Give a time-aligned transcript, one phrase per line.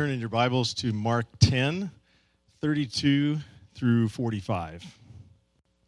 [0.00, 1.90] turn in your Bibles to Mark 10,
[2.62, 3.36] 32
[3.74, 4.82] through 45.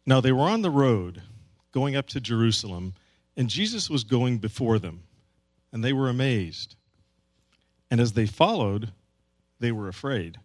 [0.05, 1.23] Now they were on the road
[1.71, 2.93] going up to Jerusalem,
[3.35, 5.01] and Jesus was going before them,
[5.71, 6.75] and they were amazed.
[7.89, 8.91] And as they followed,
[9.59, 10.37] they were afraid.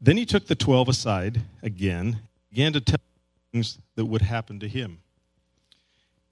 [0.00, 3.00] Then he took the twelve aside again, began to tell
[3.52, 5.00] things that would happen to him.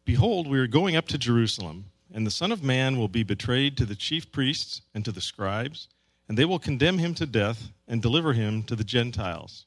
[0.07, 3.77] Behold, we are going up to Jerusalem, and the Son of Man will be betrayed
[3.77, 5.89] to the chief priests and to the scribes
[6.29, 9.67] and they will condemn him to death and deliver him to the Gentiles.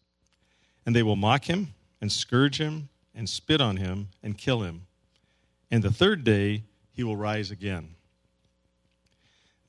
[0.85, 4.83] And they will mock him and scourge him and spit on him and kill him.
[5.71, 7.95] And the third day he will rise again.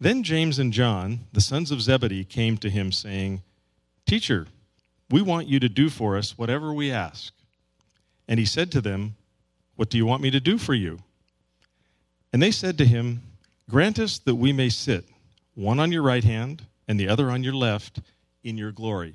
[0.01, 3.43] Then James and John, the sons of Zebedee, came to him, saying,
[4.07, 4.47] Teacher,
[5.11, 7.35] we want you to do for us whatever we ask.
[8.27, 9.17] And he said to them,
[9.77, 11.01] What do you want me to do for you?
[12.33, 13.23] And they said to him,
[13.69, 15.05] Grant us that we may sit,
[15.55, 18.01] one on your right hand and the other on your left
[18.43, 19.15] in your glory.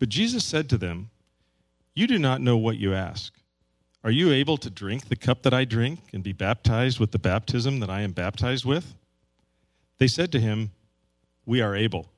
[0.00, 1.10] But Jesus said to them,
[1.94, 3.32] You do not know what you ask.
[4.02, 7.20] Are you able to drink the cup that I drink and be baptized with the
[7.20, 8.96] baptism that I am baptized with?
[9.98, 10.72] They said to him,
[11.44, 12.08] We are able.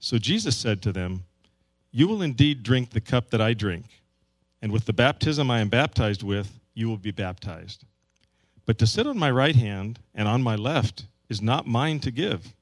[0.00, 1.22] So Jesus said to them,
[1.92, 3.84] You will indeed drink the cup that I drink,
[4.60, 7.84] and with the baptism I am baptized with, you will be baptized.
[8.66, 12.10] But to sit on my right hand and on my left is not mine to
[12.10, 12.52] give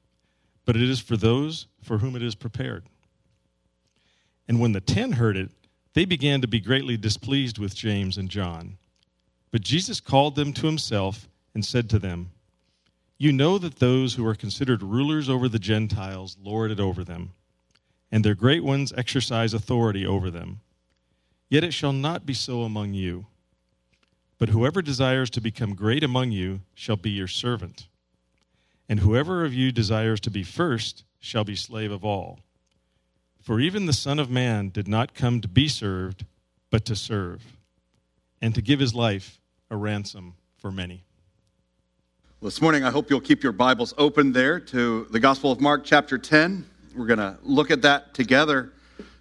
[0.65, 2.85] but it is for those for whom it is prepared.
[4.47, 5.49] And when the ten heard it,
[5.93, 8.77] they began to be greatly displeased with James and John.
[9.51, 12.31] But Jesus called them to himself and said to them,
[13.17, 17.33] You know that those who are considered rulers over the Gentiles lord it over them,
[18.11, 20.61] and their great ones exercise authority over them.
[21.49, 23.25] Yet it shall not be so among you.
[24.37, 27.87] But whoever desires to become great among you shall be your servant
[28.91, 32.41] and whoever of you desires to be first shall be slave of all.
[33.39, 36.25] For even the Son of Man did not come to be served,
[36.69, 37.41] but to serve,
[38.41, 41.05] and to give his life a ransom for many.
[42.41, 45.61] Well, this morning, I hope you'll keep your Bibles open there to the Gospel of
[45.61, 46.65] Mark, chapter 10.
[46.93, 48.73] We're going to look at that together,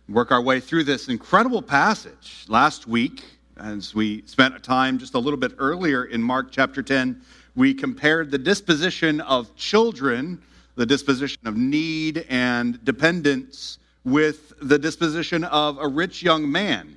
[0.09, 2.45] work our way through this incredible passage.
[2.49, 3.23] Last week,
[3.57, 7.23] as we spent time just a little bit earlier in Mark, chapter 10,
[7.55, 10.41] we compared the disposition of children,
[10.77, 16.97] the disposition of need and dependence, with the disposition of a rich young man,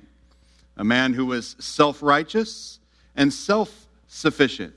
[0.76, 2.78] a man who was self righteous
[3.16, 4.74] and self sufficient.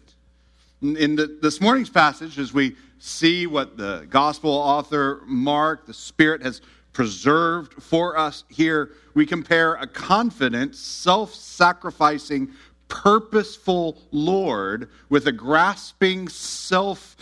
[0.82, 6.42] In the, this morning's passage, as we see what the gospel author Mark, the Spirit,
[6.44, 6.62] has
[6.94, 12.50] preserved for us here, we compare a confident, self sacrificing
[12.88, 17.16] purposeful Lord with a grasping, self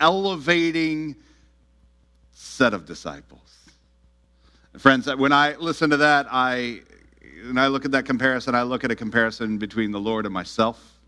[0.00, 1.16] elevating
[2.32, 3.40] set of disciples.
[4.78, 6.82] Friends, when I listen to that, I
[7.44, 10.34] and I look at that comparison, I look at a comparison between the Lord and
[10.34, 10.98] myself,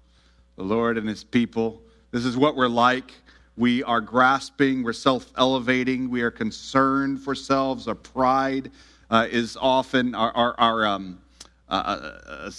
[0.56, 1.82] the Lord and his people.
[2.10, 3.12] This is what we're like.
[3.56, 7.88] We are grasping, we're self elevating, we are concerned for selves.
[7.88, 8.70] Our pride
[9.10, 11.20] uh, is often our, our, our um,
[11.68, 12.50] uh, uh, uh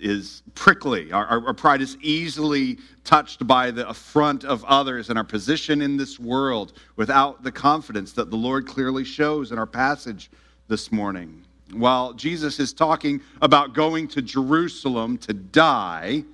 [0.00, 1.12] is prickly.
[1.12, 5.82] Our, our, our, pride is easily touched by the affront of others and our position
[5.82, 10.30] in this world without the confidence that the Lord clearly shows in our passage
[10.68, 11.44] this morning.
[11.72, 16.24] While Jesus is talking about going to Jerusalem to die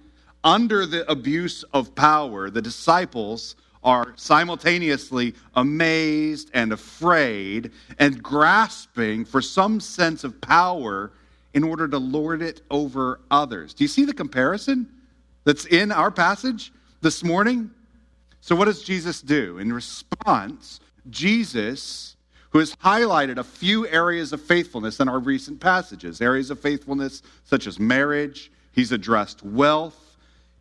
[0.45, 9.41] under the abuse of power, the disciples are simultaneously amazed and afraid and grasping for
[9.41, 11.13] some sense of power
[11.57, 13.73] in order to lord it over others.
[13.73, 14.87] Do you see the comparison
[15.45, 17.71] that's in our passage this morning?
[18.43, 19.57] So, what does Jesus do?
[19.57, 22.17] In response, Jesus,
[22.51, 27.23] who has highlighted a few areas of faithfulness in our recent passages, areas of faithfulness
[27.45, 30.19] such as marriage, he's addressed wealth.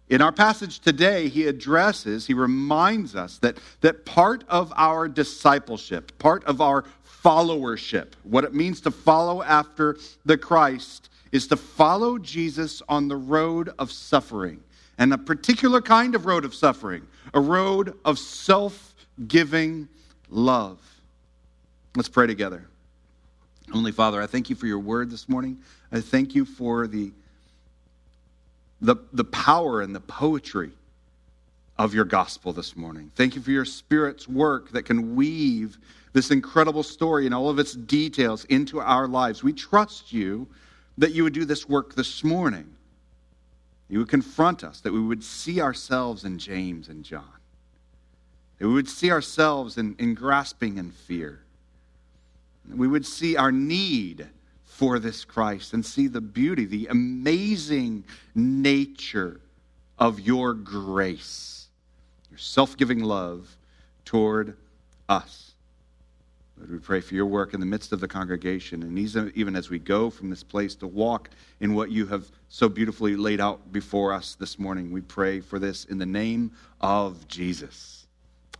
[0.07, 6.17] In our passage today, he addresses, he reminds us that, that part of our discipleship,
[6.19, 6.85] part of our
[7.25, 8.09] followership.
[8.23, 13.71] What it means to follow after the Christ is to follow Jesus on the road
[13.79, 14.61] of suffering,
[14.99, 18.93] and a particular kind of road of suffering, a road of self
[19.27, 19.89] giving
[20.29, 20.79] love.
[21.95, 22.67] Let's pray together.
[23.67, 25.57] Heavenly Father, I thank you for your word this morning.
[25.91, 27.11] I thank you for the,
[28.81, 30.71] the, the power and the poetry
[31.77, 33.11] of your gospel this morning.
[33.15, 35.77] Thank you for your Spirit's work that can weave
[36.13, 39.43] this incredible story and all of its details into our lives.
[39.43, 40.47] We trust you
[40.97, 42.73] that you would do this work this morning.
[43.89, 47.23] You would confront us, that we would see ourselves in James and John.
[48.57, 51.41] That we would see ourselves in, in grasping and fear.
[52.73, 54.27] We would see our need
[54.63, 59.39] for this Christ and see the beauty, the amazing nature
[59.99, 61.54] of your grace,
[62.35, 63.55] your self giving love
[64.03, 64.57] toward
[65.07, 65.53] us.
[66.57, 69.69] Lord, we pray for your work in the midst of the congregation, and even as
[69.69, 71.29] we go from this place to walk
[71.61, 75.59] in what you have so beautifully laid out before us this morning, we pray for
[75.59, 76.51] this in the name
[76.81, 78.05] of Jesus.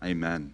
[0.02, 0.54] Amen.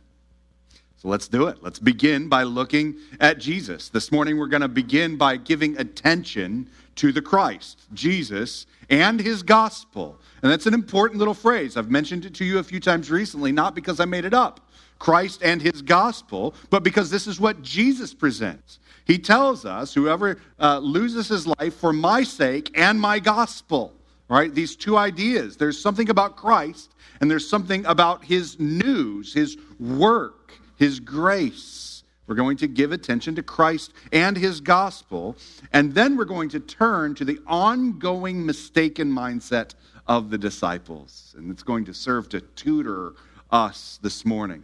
[0.98, 1.62] So let's do it.
[1.62, 3.90] Let's begin by looking at Jesus.
[3.90, 6.68] This morning, we're going to begin by giving attention
[7.02, 10.20] to the Christ, Jesus, and his gospel.
[10.42, 11.76] And that's an important little phrase.
[11.76, 14.70] I've mentioned it to you a few times recently, not because I made it up,
[15.00, 18.80] Christ and his gospel, but because this is what Jesus presents.
[19.06, 23.94] He tells us whoever uh, loses his life for my sake and my gospel,
[24.30, 24.54] right?
[24.54, 25.58] These two ideas.
[25.58, 30.42] There's something about Christ, and there's something about his news, his work
[30.82, 31.91] his grace.
[32.32, 35.36] We're going to give attention to Christ and his gospel,
[35.74, 39.74] and then we're going to turn to the ongoing mistaken mindset
[40.08, 41.36] of the disciples.
[41.38, 43.16] And it's going to serve to tutor
[43.52, 44.64] us this morning.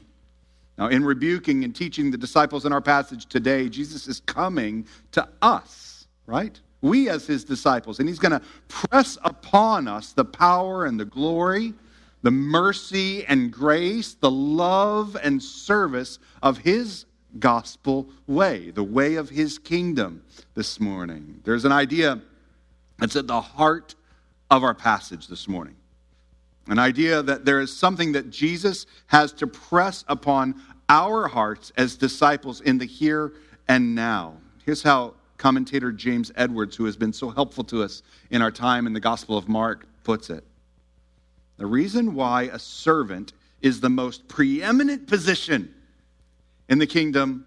[0.77, 5.27] Now, in rebuking and teaching the disciples in our passage today, Jesus is coming to
[5.41, 6.57] us, right?
[6.79, 7.99] We as his disciples.
[7.99, 11.73] And he's going to press upon us the power and the glory
[12.23, 17.05] the mercy and grace, the love and service of his
[17.39, 20.24] gospel way, the way of his kingdom
[20.56, 21.42] this morning.
[21.44, 22.22] There's an idea
[23.00, 23.95] that's at the heart
[24.50, 25.75] of our passage this morning.
[26.68, 31.95] An idea that there is something that Jesus has to press upon our hearts as
[31.95, 33.34] disciples in the here
[33.68, 34.38] and now.
[34.66, 38.01] Here's how commentator James Edwards, who has been so helpful to us
[38.31, 40.44] in our time in the Gospel of Mark, puts it.
[41.57, 45.74] The reason why a servant is the most preeminent position
[46.69, 47.45] in the kingdom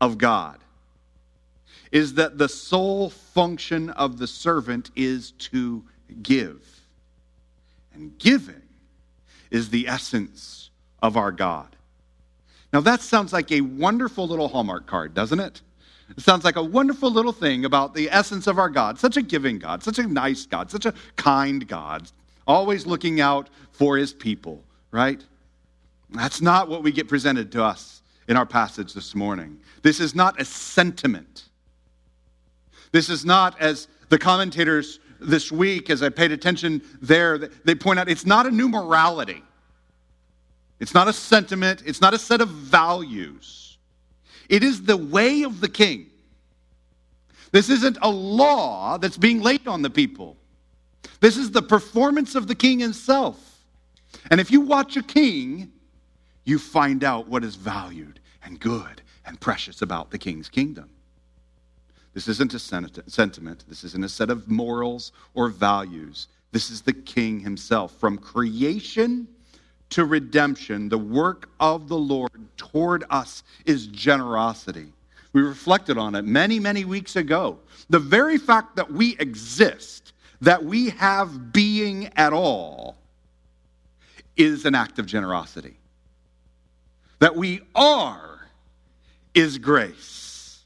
[0.00, 0.58] of God
[1.92, 5.84] is that the sole function of the servant is to
[6.22, 6.80] give.
[7.94, 8.62] And giving
[9.50, 10.70] is the essence
[11.02, 11.68] of our God.
[12.72, 15.60] Now, that sounds like a wonderful little Hallmark card, doesn't it?
[16.16, 18.98] It sounds like a wonderful little thing about the essence of our God.
[18.98, 22.10] Such a giving God, such a nice God, such a kind God,
[22.46, 25.22] always looking out for his people, right?
[26.10, 29.58] That's not what we get presented to us in our passage this morning.
[29.82, 31.44] This is not a sentiment.
[32.92, 37.98] This is not, as the commentators this week, as I paid attention there, they point
[37.98, 39.42] out it's not a new morality.
[40.80, 41.82] It's not a sentiment.
[41.86, 43.78] It's not a set of values.
[44.48, 46.10] It is the way of the king.
[47.52, 50.36] This isn't a law that's being laid on the people.
[51.20, 53.64] This is the performance of the king himself.
[54.30, 55.71] And if you watch a king,
[56.44, 60.90] you find out what is valued and good and precious about the king's kingdom.
[62.14, 63.64] This isn't a sentiment.
[63.68, 66.28] This isn't a set of morals or values.
[66.50, 67.92] This is the king himself.
[67.98, 69.26] From creation
[69.90, 74.92] to redemption, the work of the Lord toward us is generosity.
[75.32, 77.58] We reflected on it many, many weeks ago.
[77.88, 80.12] The very fact that we exist
[80.42, 82.96] that we have being at all
[84.36, 85.78] is an act of generosity.
[87.22, 88.40] That we are
[89.32, 90.64] is grace.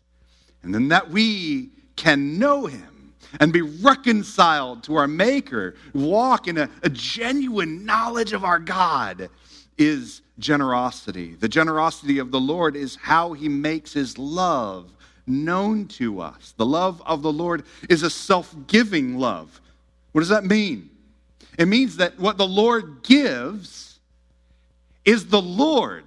[0.63, 6.57] And then that we can know him and be reconciled to our Maker, walk in
[6.57, 9.29] a, a genuine knowledge of our God
[9.77, 11.35] is generosity.
[11.35, 14.91] The generosity of the Lord is how he makes his love
[15.27, 16.55] known to us.
[16.57, 19.61] The love of the Lord is a self giving love.
[20.13, 20.89] What does that mean?
[21.59, 23.99] It means that what the Lord gives
[25.05, 26.05] is the Lord.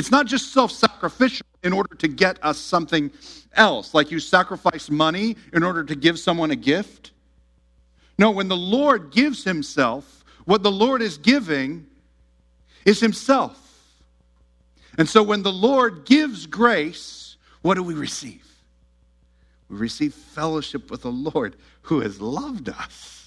[0.00, 3.10] It's not just self sacrificial in order to get us something
[3.52, 7.10] else, like you sacrifice money in order to give someone a gift.
[8.16, 11.86] No, when the Lord gives Himself, what the Lord is giving
[12.86, 13.58] is Himself.
[14.96, 18.50] And so when the Lord gives grace, what do we receive?
[19.68, 23.19] We receive fellowship with the Lord who has loved us.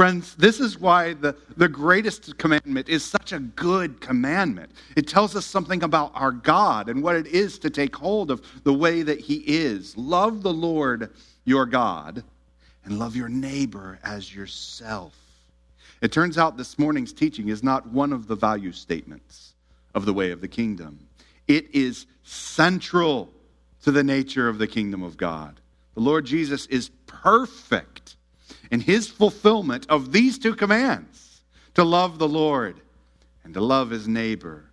[0.00, 4.70] Friends, this is why the, the greatest commandment is such a good commandment.
[4.96, 8.40] It tells us something about our God and what it is to take hold of
[8.64, 9.94] the way that He is.
[9.98, 11.10] Love the Lord
[11.44, 12.24] your God
[12.86, 15.14] and love your neighbor as yourself.
[16.00, 19.52] It turns out this morning's teaching is not one of the value statements
[19.94, 20.98] of the way of the kingdom,
[21.46, 23.28] it is central
[23.82, 25.60] to the nature of the kingdom of God.
[25.92, 27.99] The Lord Jesus is perfect
[28.70, 31.42] in his fulfillment of these two commands
[31.74, 32.80] to love the Lord
[33.44, 34.70] and to love his neighbor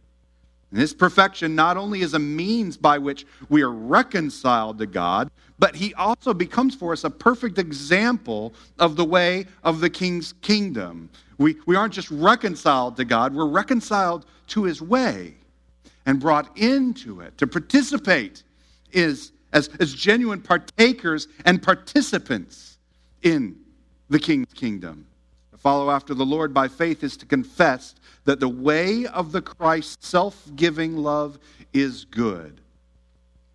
[0.71, 5.31] And his perfection not only is a means by which we are reconciled to God,
[5.59, 10.33] but he also becomes for us a perfect example of the way of the king's
[10.41, 11.09] kingdom.
[11.37, 15.35] We, we aren't just reconciled to God, we're reconciled to his way
[16.05, 18.43] and brought into it to participate
[18.91, 22.77] is, as, as genuine partakers and participants
[23.23, 23.57] in
[24.09, 25.05] the king's kingdom.
[25.51, 27.95] To follow after the Lord by faith is to confess
[28.25, 31.39] that the way of the Christ self giving love
[31.73, 32.61] is good.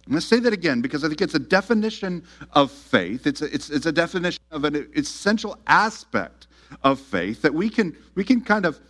[0.06, 3.26] I'm going to say that again because I think it's a definition of faith.
[3.26, 6.48] It's a, it's, it's a definition of an essential aspect
[6.82, 8.80] of faith that we can, we can kind of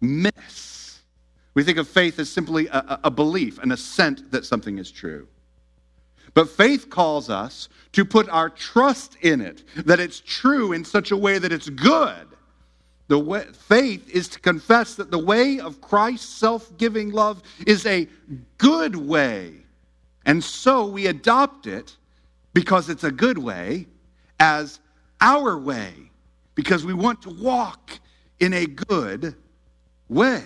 [0.00, 1.00] miss.
[1.54, 5.28] We think of faith as simply a, a belief, an assent that something is true.
[6.34, 11.12] But faith calls us to put our trust in it, that it's true in such
[11.12, 12.26] a way that it's good.
[13.06, 17.86] The way, faith is to confess that the way of Christ's self giving love is
[17.86, 18.08] a
[18.58, 19.52] good way.
[20.26, 21.96] And so we adopt it
[22.54, 23.86] because it's a good way
[24.40, 24.80] as
[25.20, 25.92] our way,
[26.54, 28.00] because we want to walk
[28.40, 29.36] in a good
[30.08, 30.42] way.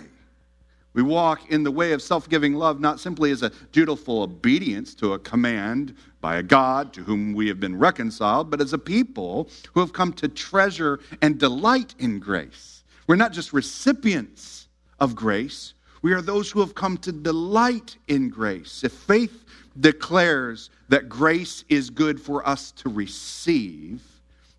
[0.98, 4.96] We walk in the way of self giving love not simply as a dutiful obedience
[4.96, 8.78] to a command by a God to whom we have been reconciled, but as a
[8.78, 12.82] people who have come to treasure and delight in grace.
[13.06, 14.66] We're not just recipients
[14.98, 18.82] of grace, we are those who have come to delight in grace.
[18.82, 19.44] If faith
[19.78, 24.02] declares that grace is good for us to receive,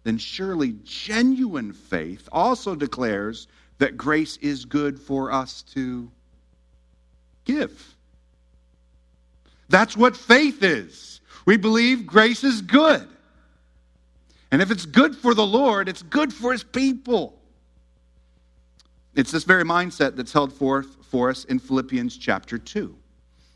[0.04, 6.10] then surely genuine faith also declares that grace is good for us to
[7.50, 7.96] give.
[9.70, 11.22] That's what faith is.
[11.46, 13.08] We believe grace is good.
[14.52, 17.40] And if it's good for the Lord, it's good for his people.
[19.16, 22.96] It's this very mindset that's held forth for us in Philippians chapter 2.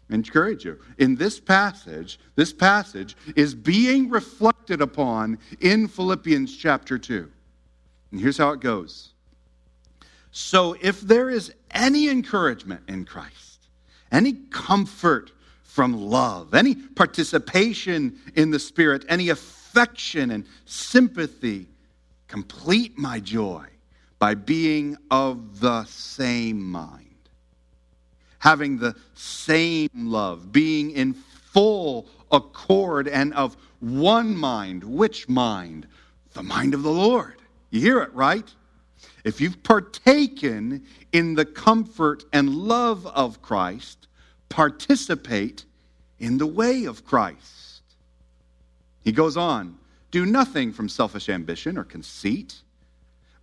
[0.10, 0.80] I encourage you.
[0.98, 7.30] In this passage, this passage is being reflected upon in Philippians chapter 2.
[8.12, 9.14] And here's how it goes.
[10.32, 13.53] So if there is any encouragement in Christ,
[14.14, 15.32] any comfort
[15.64, 21.68] from love, any participation in the Spirit, any affection and sympathy,
[22.28, 23.66] complete my joy
[24.20, 27.30] by being of the same mind,
[28.40, 34.84] having the same love, being in full accord and of one mind.
[34.84, 35.88] Which mind?
[36.34, 37.42] The mind of the Lord.
[37.72, 38.50] You hear it, right?
[39.24, 44.08] If you've partaken in the comfort and love of Christ,
[44.50, 45.64] participate
[46.20, 47.84] in the way of Christ.
[49.04, 49.78] He goes on
[50.12, 52.62] do nothing from selfish ambition or conceit,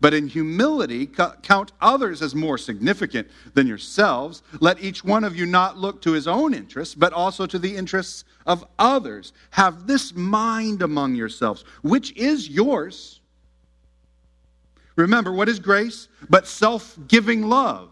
[0.00, 1.04] but in humility
[1.42, 4.42] count others as more significant than yourselves.
[4.60, 7.76] Let each one of you not look to his own interests, but also to the
[7.76, 9.32] interests of others.
[9.50, 13.19] Have this mind among yourselves, which is yours
[15.00, 16.08] Remember, what is grace?
[16.28, 17.90] But self giving love.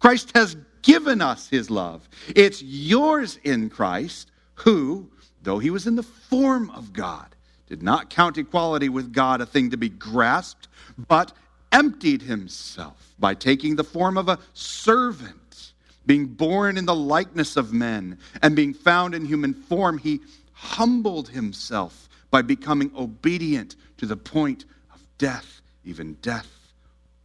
[0.00, 2.08] Christ has given us his love.
[2.34, 5.10] It's yours in Christ, who,
[5.42, 7.36] though he was in the form of God,
[7.68, 10.68] did not count equality with God a thing to be grasped,
[11.06, 11.32] but
[11.70, 15.72] emptied himself by taking the form of a servant,
[16.06, 20.20] being born in the likeness of men, and being found in human form, he
[20.52, 26.48] humbled himself by becoming obedient to the point of death even death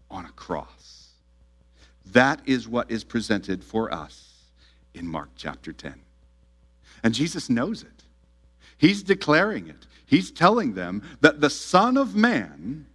[0.10, 1.10] on a cross.
[2.08, 4.34] That is what is presented for us
[4.94, 5.96] in Mark chapter 10.
[7.04, 8.04] And Jesus knows it.
[8.78, 9.88] He's declaring it.
[10.06, 12.86] He's telling them that the Son of Man,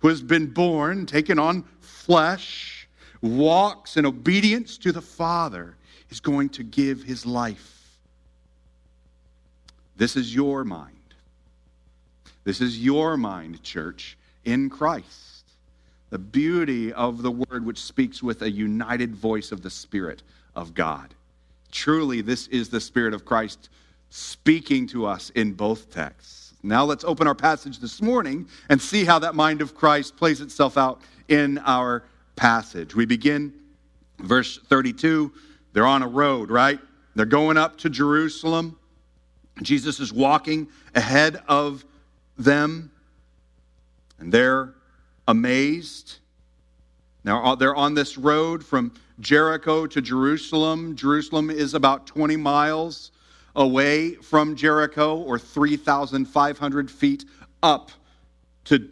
[0.00, 2.88] who has been born, taken on flesh,
[3.20, 5.76] walks in obedience to the Father,
[6.10, 7.98] is going to give his life.
[9.96, 10.96] This is your mind.
[12.44, 15.44] This is your mind, church in Christ.
[16.10, 20.22] The beauty of the word which speaks with a united voice of the Spirit
[20.54, 21.14] of God.
[21.70, 23.70] Truly, this is the Spirit of Christ
[24.10, 26.52] speaking to us in both texts.
[26.62, 30.40] Now, let's open our passage this morning and see how that mind of Christ plays
[30.40, 32.04] itself out in our
[32.36, 32.94] passage.
[32.94, 33.52] We begin
[34.18, 35.32] verse 32.
[35.72, 36.78] They're on a road, right?
[37.16, 38.78] They're going up to Jerusalem.
[39.62, 41.84] Jesus is walking ahead of
[42.38, 42.91] them.
[44.22, 44.72] And they're
[45.26, 46.18] amazed.
[47.24, 50.94] Now, uh, they're on this road from Jericho to Jerusalem.
[50.94, 53.10] Jerusalem is about 20 miles
[53.56, 57.24] away from Jericho, or 3,500 feet
[57.64, 57.90] up
[58.66, 58.88] to,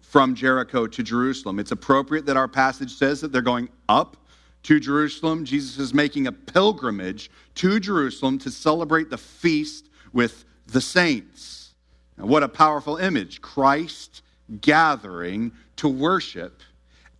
[0.00, 1.60] from Jericho to Jerusalem.
[1.60, 4.16] It's appropriate that our passage says that they're going up
[4.64, 5.44] to Jerusalem.
[5.44, 11.74] Jesus is making a pilgrimage to Jerusalem to celebrate the feast with the saints.
[12.18, 13.40] Now, what a powerful image.
[13.40, 14.22] Christ
[14.60, 16.60] gathering to worship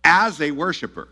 [0.03, 1.09] as a worshiper.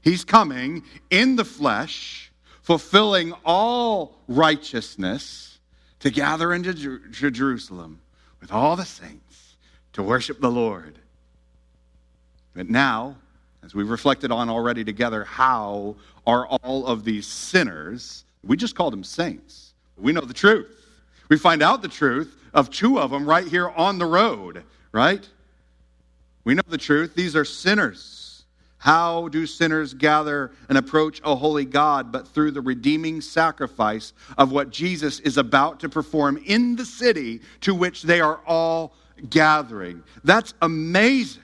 [0.00, 2.32] He's coming in the flesh,
[2.62, 5.58] fulfilling all righteousness
[6.00, 8.00] to gather into Jerusalem
[8.40, 9.56] with all the saints
[9.92, 10.98] to worship the Lord.
[12.54, 13.16] But now,
[13.64, 15.96] as we've reflected on already together, how
[16.26, 20.78] are all of these sinners, we just called them saints, we know the truth.
[21.28, 25.28] We find out the truth of two of them right here on the road, right?
[26.44, 27.14] We know the truth.
[27.14, 28.44] These are sinners.
[28.78, 34.50] How do sinners gather and approach a holy God but through the redeeming sacrifice of
[34.50, 38.94] what Jesus is about to perform in the city to which they are all
[39.30, 40.02] gathering?
[40.24, 41.42] That's amazing.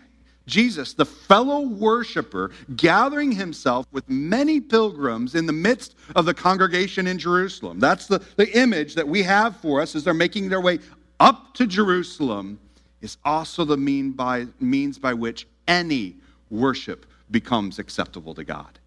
[0.48, 7.06] Jesus, the fellow worshiper, gathering himself with many pilgrims in the midst of the congregation
[7.06, 7.78] in Jerusalem.
[7.78, 10.80] That's the, the image that we have for us as they're making their way
[11.20, 12.58] up to Jerusalem,
[13.00, 16.16] is also the mean by, means by which any
[16.50, 18.78] worship becomes acceptable to God.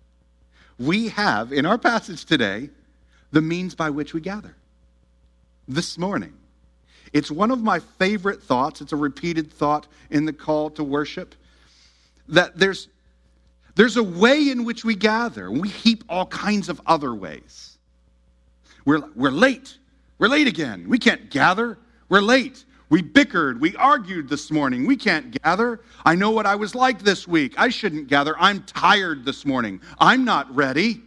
[0.79, 2.69] We have, in our passage today,
[3.31, 4.55] the means by which we gather.
[5.67, 6.33] This morning,
[7.13, 8.81] it's one of my favorite thoughts.
[8.81, 11.35] It's a repeated thought in the call to worship
[12.27, 12.87] that there's,
[13.75, 17.77] there's a way in which we gather, we heap all kinds of other ways.
[18.85, 19.77] We're, we're late.
[20.17, 20.87] We're late again.
[20.87, 21.77] We can't gather.
[22.09, 22.65] We're late.
[22.91, 23.61] We bickered.
[23.61, 24.85] We argued this morning.
[24.85, 25.79] We can't gather.
[26.03, 27.53] I know what I was like this week.
[27.57, 28.35] I shouldn't gather.
[28.37, 29.79] I'm tired this morning.
[29.97, 31.01] I'm not ready.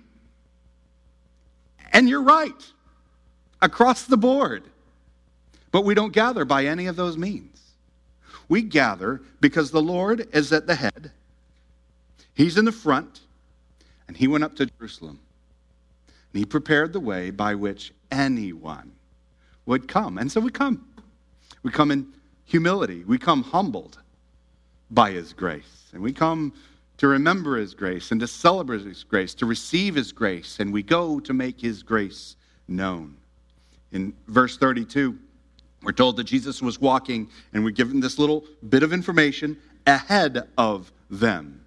[1.92, 2.72] And you're right,
[3.60, 4.64] across the board.
[5.72, 7.60] But we don't gather by any of those means.
[8.48, 11.12] We gather because the Lord is at the head,
[12.32, 13.20] He's in the front,
[14.08, 15.20] and He went up to Jerusalem.
[16.32, 18.92] And He prepared the way by which anyone
[19.66, 20.16] would come.
[20.16, 20.88] And so we come.
[21.64, 22.07] We come in
[22.44, 23.98] humility, we come humbled
[24.90, 25.90] by His grace.
[25.92, 26.53] And we come
[26.98, 30.83] to remember His grace and to celebrate His grace, to receive His grace, and we
[30.83, 32.37] go to make His grace
[32.68, 33.16] known.
[33.90, 35.18] In verse 32,
[35.83, 40.48] we're told that Jesus was walking, and we're given this little bit of information ahead
[40.57, 41.61] of them.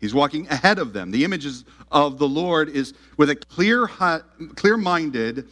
[0.00, 1.10] He's walking ahead of them.
[1.10, 5.48] The images of the Lord is with a clear, clear-minded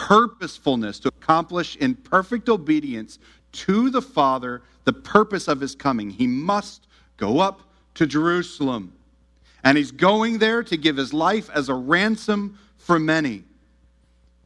[0.00, 3.18] purposefulness to accomplish in perfect obedience
[3.52, 6.08] to the Father the purpose of his coming.
[6.08, 6.86] He must
[7.18, 7.60] go up
[7.94, 8.94] to Jerusalem.
[9.62, 13.44] And he's going there to give his life as a ransom for many.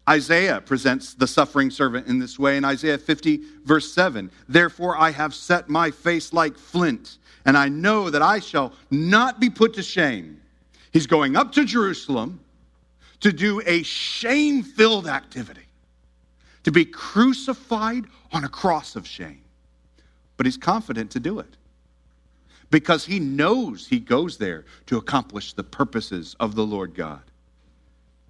[0.09, 4.31] Isaiah presents the suffering servant in this way in Isaiah 50, verse 7.
[4.49, 9.39] Therefore, I have set my face like flint, and I know that I shall not
[9.39, 10.41] be put to shame.
[10.93, 12.41] He's going up to Jerusalem
[13.25, 15.65] to do a shame filled activity,
[16.63, 19.41] to be crucified on a cross of shame.
[20.37, 21.57] But he's confident to do it
[22.71, 27.23] because he knows he goes there to accomplish the purposes of the Lord God.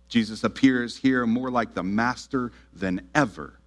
[0.09, 3.59] Jesus appears here more like the master than ever,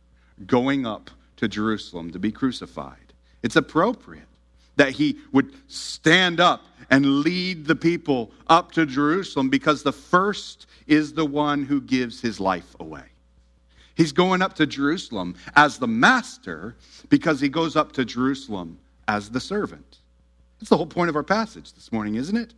[0.45, 3.11] going up to Jerusalem to be crucified.
[3.43, 4.29] It's appropriate
[4.77, 10.67] that he would stand up and lead the people up to Jerusalem because the first
[10.87, 13.03] is the one who gives his life away.
[13.95, 16.75] He's going up to Jerusalem as the master
[17.09, 19.97] because he goes up to Jerusalem as the servant.
[20.59, 22.53] That's the whole point of our passage this morning, isn't it?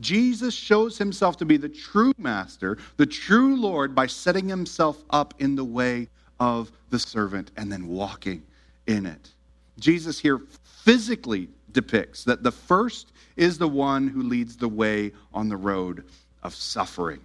[0.00, 5.34] Jesus shows himself to be the true master, the true Lord, by setting himself up
[5.38, 6.08] in the way
[6.40, 8.42] of the servant and then walking
[8.86, 9.30] in it.
[9.78, 15.48] Jesus here physically depicts that the first is the one who leads the way on
[15.48, 16.04] the road
[16.42, 17.20] of suffering.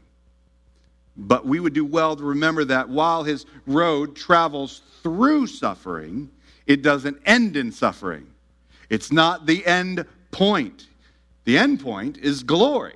[1.17, 6.29] But we would do well to remember that while his road travels through suffering,
[6.67, 8.27] it doesn't end in suffering.
[8.89, 10.87] It's not the end point.
[11.45, 12.93] The end point is glory.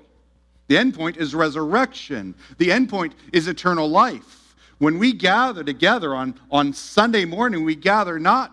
[0.67, 2.35] The end point is resurrection.
[2.57, 4.55] The end point is eternal life.
[4.77, 8.51] When we gather together on, on Sunday morning, we gather not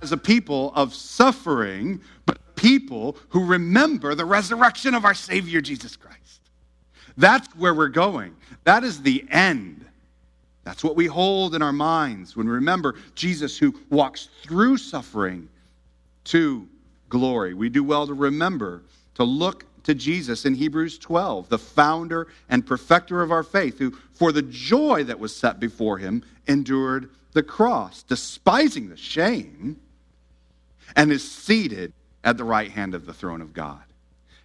[0.00, 5.96] as a people of suffering, but people who remember the resurrection of our Savior Jesus
[5.96, 6.40] Christ.
[7.16, 8.34] That's where we're going.
[8.64, 9.84] That is the end.
[10.64, 15.48] That's what we hold in our minds when we remember Jesus who walks through suffering
[16.24, 16.68] to
[17.08, 17.52] glory.
[17.52, 18.82] We do well to remember
[19.14, 23.90] to look to Jesus in Hebrews 12, the founder and perfecter of our faith, who,
[24.12, 29.80] for the joy that was set before him, endured the cross, despising the shame,
[30.96, 31.92] and is seated
[32.24, 33.82] at the right hand of the throne of God.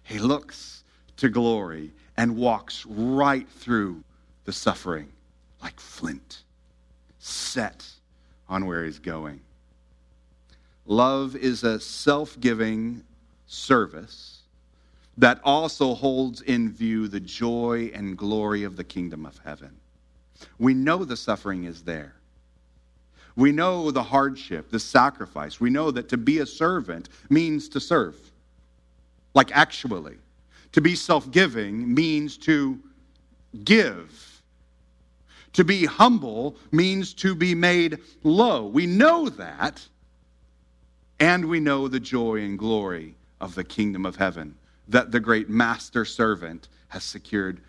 [0.02, 0.84] He looks
[1.18, 4.02] to glory and walks right through
[4.44, 5.12] the suffering
[5.62, 6.42] like flint,
[7.18, 7.86] set
[8.48, 9.40] on where he's going.
[10.86, 13.02] Love is a self giving
[13.46, 14.38] service
[15.18, 19.76] that also holds in view the joy and glory of the kingdom of heaven.
[20.58, 22.14] We know the suffering is there.
[23.38, 25.60] We know the hardship, the sacrifice.
[25.60, 28.16] We know that to be a servant means to serve.
[29.32, 30.16] Like actually.
[30.72, 32.80] To be self giving means to
[33.62, 34.42] give.
[35.52, 38.66] To be humble means to be made low.
[38.66, 39.86] We know that.
[41.20, 44.56] And we know the joy and glory of the kingdom of heaven
[44.88, 47.60] that the great master servant has secured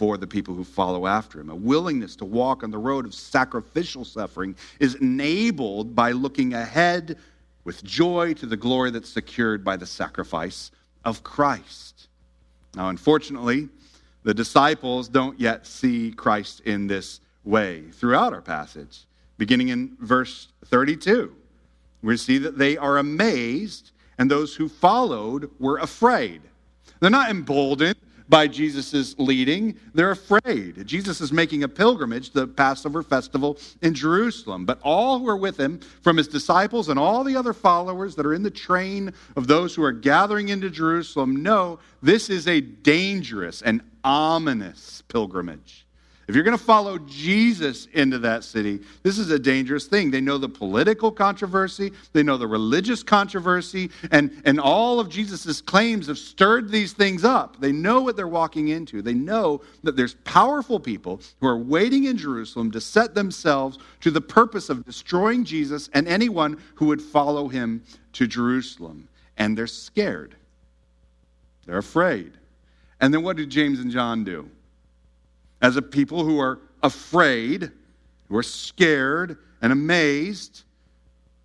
[0.00, 1.50] for the people who follow after him.
[1.50, 7.18] A willingness to walk on the road of sacrificial suffering is enabled by looking ahead
[7.64, 10.70] with joy to the glory that's secured by the sacrifice
[11.04, 12.08] of Christ.
[12.74, 13.68] Now, unfortunately,
[14.22, 19.00] the disciples don't yet see Christ in this way throughout our passage.
[19.36, 21.30] Beginning in verse 32,
[22.00, 26.40] we see that they are amazed, and those who followed were afraid.
[27.00, 27.96] They're not emboldened
[28.30, 30.86] by Jesus' leading, they're afraid.
[30.86, 34.64] Jesus is making a pilgrimage, to the Passover festival in Jerusalem.
[34.64, 38.24] But all who are with him, from his disciples and all the other followers that
[38.24, 42.60] are in the train of those who are gathering into Jerusalem, know this is a
[42.60, 45.86] dangerous and ominous pilgrimage.
[46.30, 50.12] If you're going to follow Jesus into that city, this is a dangerous thing.
[50.12, 55.60] They know the political controversy, they know the religious controversy, and, and all of Jesus'
[55.60, 57.60] claims have stirred these things up.
[57.60, 59.02] They know what they're walking into.
[59.02, 64.12] They know that there's powerful people who are waiting in Jerusalem to set themselves to
[64.12, 69.08] the purpose of destroying Jesus and anyone who would follow him to Jerusalem.
[69.36, 70.36] And they're scared,
[71.66, 72.34] they're afraid.
[73.00, 74.48] And then what did James and John do?
[75.62, 77.70] As a people who are afraid,
[78.28, 80.62] who are scared and amazed,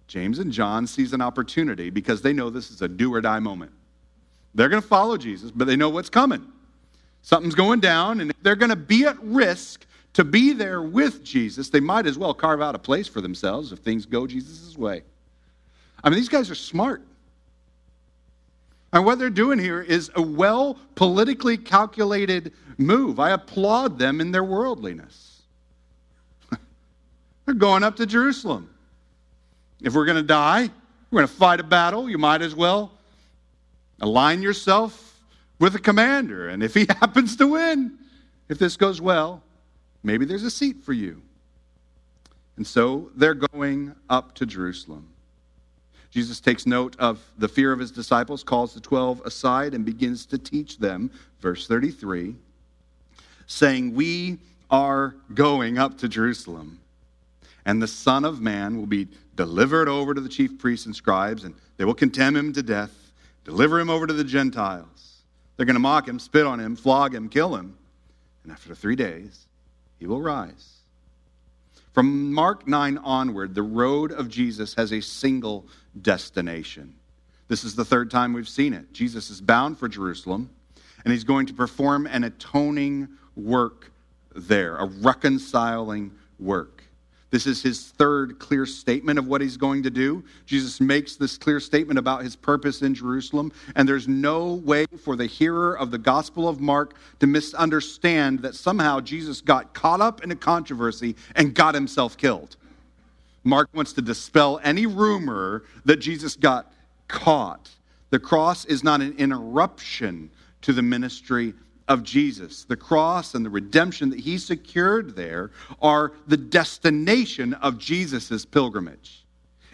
[0.08, 3.40] James and John sees an opportunity because they know this is a do or die
[3.40, 3.72] moment.
[4.54, 6.46] They're going to follow Jesus, but they know what's coming.
[7.22, 11.70] Something's going down, and they're going to be at risk to be there with Jesus,
[11.70, 15.04] they might as well carve out a place for themselves if things go Jesus' way.
[16.02, 17.02] I mean, these guys are smart.
[18.96, 23.20] And what they're doing here is a well politically calculated move.
[23.20, 25.42] I applaud them in their worldliness.
[27.46, 28.70] they're going up to Jerusalem.
[29.82, 30.70] If we're going to die,
[31.12, 32.94] we're going to fight a battle, you might as well
[34.00, 35.20] align yourself
[35.60, 36.48] with a commander.
[36.48, 37.98] And if he happens to win,
[38.48, 39.44] if this goes well,
[40.04, 41.22] maybe there's a seat for you.
[42.56, 45.10] And so they're going up to Jerusalem.
[46.16, 50.26] Jesus takes note of the fear of his disciples, calls the 12 aside, and begins
[50.28, 52.36] to teach them, verse 33,
[53.48, 54.38] saying, We
[54.72, 56.80] are going up to Jerusalem,
[57.66, 61.44] and the Son of Man will be delivered over to the chief priests and scribes,
[61.44, 63.12] and they will condemn him to death,
[63.44, 65.24] deliver him over to the Gentiles.
[65.58, 67.78] They're going to mock him, spit on him, flog him, kill him,
[68.44, 69.48] and after three days,
[70.00, 70.76] he will rise.
[71.92, 75.66] From Mark 9 onward, the road of Jesus has a single
[76.02, 76.96] destination.
[77.48, 78.92] This is the third time we've seen it.
[78.92, 80.50] Jesus is bound for Jerusalem,
[81.04, 83.92] and he's going to perform an atoning work
[84.36, 86.84] there, a reconciling work.
[87.32, 90.24] This is his third clear statement of what he's going to do.
[90.46, 95.16] Jesus makes this clear statement about his purpose in Jerusalem, and there's no way for
[95.16, 100.24] the hearer of the Gospel of Mark to misunderstand that somehow Jesus got caught up
[100.24, 102.56] in a controversy and got himself killed.
[103.46, 106.74] Mark wants to dispel any rumor that Jesus got
[107.08, 107.70] caught.
[108.10, 110.32] The cross is not an interruption
[110.64, 111.54] to the ministry
[111.88, 112.64] of Jesus.
[112.64, 119.24] The cross and the redemption that he secured there are the destination of Jesus' pilgrimage.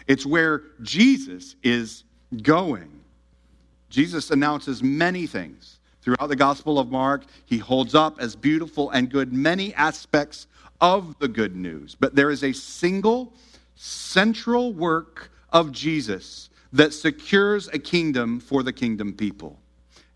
[0.06, 2.04] It's where Jesus is
[2.42, 3.00] going.
[3.88, 5.78] Jesus announces many things.
[6.02, 10.48] Throughout the Gospel of Mark, he holds up as beautiful and good many aspects
[10.80, 11.96] of the good news.
[11.98, 13.32] But there is a single
[13.82, 19.58] central work of Jesus that secures a kingdom for the kingdom people.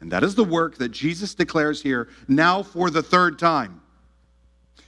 [0.01, 3.81] And that is the work that Jesus declares here now for the third time.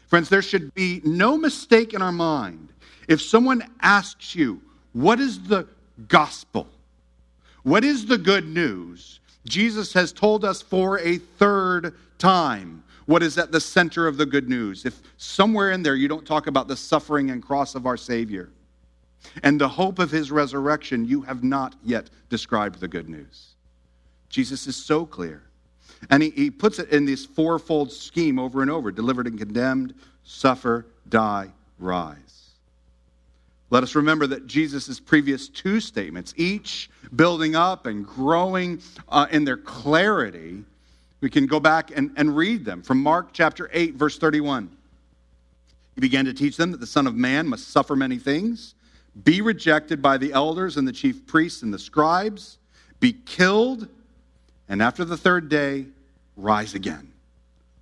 [0.06, 2.72] Friends, there should be no mistake in our mind.
[3.08, 4.62] If someone asks you,
[4.92, 5.66] What is the
[6.06, 6.68] gospel?
[7.64, 9.18] What is the good news?
[9.44, 14.26] Jesus has told us for a third time what is at the center of the
[14.26, 14.84] good news.
[14.84, 18.50] If somewhere in there you don't talk about the suffering and cross of our Savior
[19.42, 23.54] and the hope of his resurrection, you have not yet described the good news.
[24.28, 25.42] Jesus is so clear.
[26.10, 29.94] And he, he puts it in this fourfold scheme over and over delivered and condemned,
[30.22, 32.50] suffer, die, rise.
[33.70, 39.44] Let us remember that Jesus' previous two statements, each building up and growing uh, in
[39.44, 40.64] their clarity,
[41.20, 44.70] we can go back and, and read them from Mark chapter 8, verse 31.
[45.94, 48.74] He began to teach them that the Son of Man must suffer many things,
[49.24, 52.58] be rejected by the elders and the chief priests and the scribes,
[53.00, 53.88] be killed,
[54.68, 55.86] and after the third day,
[56.36, 57.12] rise again.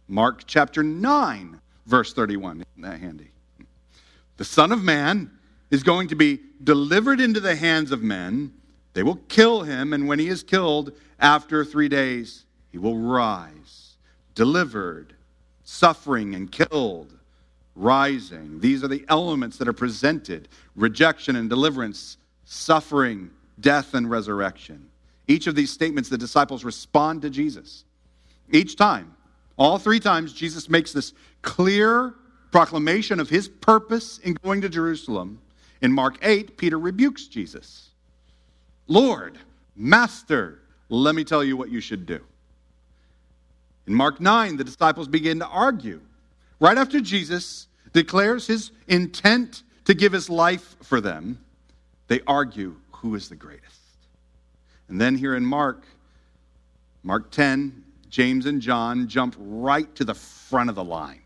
[0.08, 2.64] Mark chapter 9, verse 31.
[2.76, 3.30] Isn't that handy?
[4.36, 5.30] The Son of Man
[5.70, 8.52] is going to be delivered into the hands of men.
[8.92, 13.96] They will kill him, and when he is killed, after three days, he will rise,
[14.34, 15.14] delivered,
[15.64, 17.15] suffering, and killed,
[17.76, 18.58] rising.
[18.58, 24.88] These are the elements that are presented rejection and deliverance, suffering, death, and resurrection.
[25.28, 27.84] Each of these statements, the disciples respond to Jesus.
[28.50, 29.14] Each time,
[29.56, 31.12] all three times, Jesus makes this
[31.42, 32.14] clear
[32.50, 35.40] proclamation of his purpose in going to Jerusalem.
[35.82, 37.90] In Mark 8, Peter rebukes Jesus
[38.88, 39.38] Lord,
[39.74, 42.20] Master, let me tell you what you should do.
[43.86, 46.00] In Mark 9, the disciples begin to argue.
[46.58, 51.38] Right after Jesus declares his intent to give his life for them,
[52.08, 53.80] they argue who is the greatest.
[54.88, 55.84] And then here in Mark,
[57.02, 61.20] Mark 10, James and John jump right to the front of the line.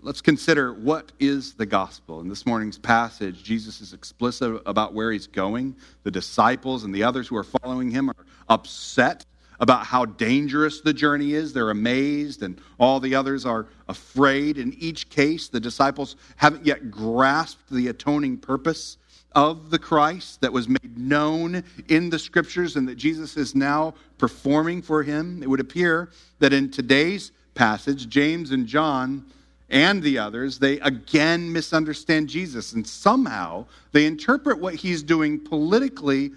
[0.00, 2.20] Let's consider what is the gospel.
[2.20, 5.74] In this morning's passage, Jesus is explicit about where he's going.
[6.04, 9.24] The disciples and the others who are following him are upset
[9.60, 11.52] about how dangerous the journey is.
[11.52, 14.58] They're amazed, and all the others are afraid.
[14.58, 18.98] In each case, the disciples haven't yet grasped the atoning purpose
[19.32, 23.94] of the Christ that was made known in the scriptures and that Jesus is now
[24.16, 25.42] performing for him.
[25.42, 29.24] It would appear that in today's passage, James and John
[29.70, 32.72] and the others, they again misunderstand Jesus.
[32.72, 36.30] And somehow they interpret what he's doing politically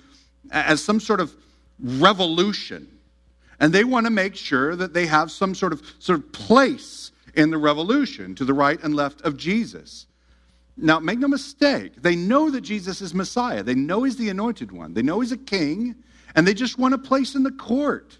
[0.52, 1.34] as some sort of
[1.80, 2.88] revolution.
[3.62, 7.12] And they want to make sure that they have some sort of, sort of place
[7.36, 10.08] in the revolution to the right and left of Jesus.
[10.76, 13.62] Now, make no mistake, they know that Jesus is Messiah.
[13.62, 14.96] They know he's the anointed one.
[14.96, 15.94] They know he's a king,
[16.34, 18.18] and they just want a place in the court.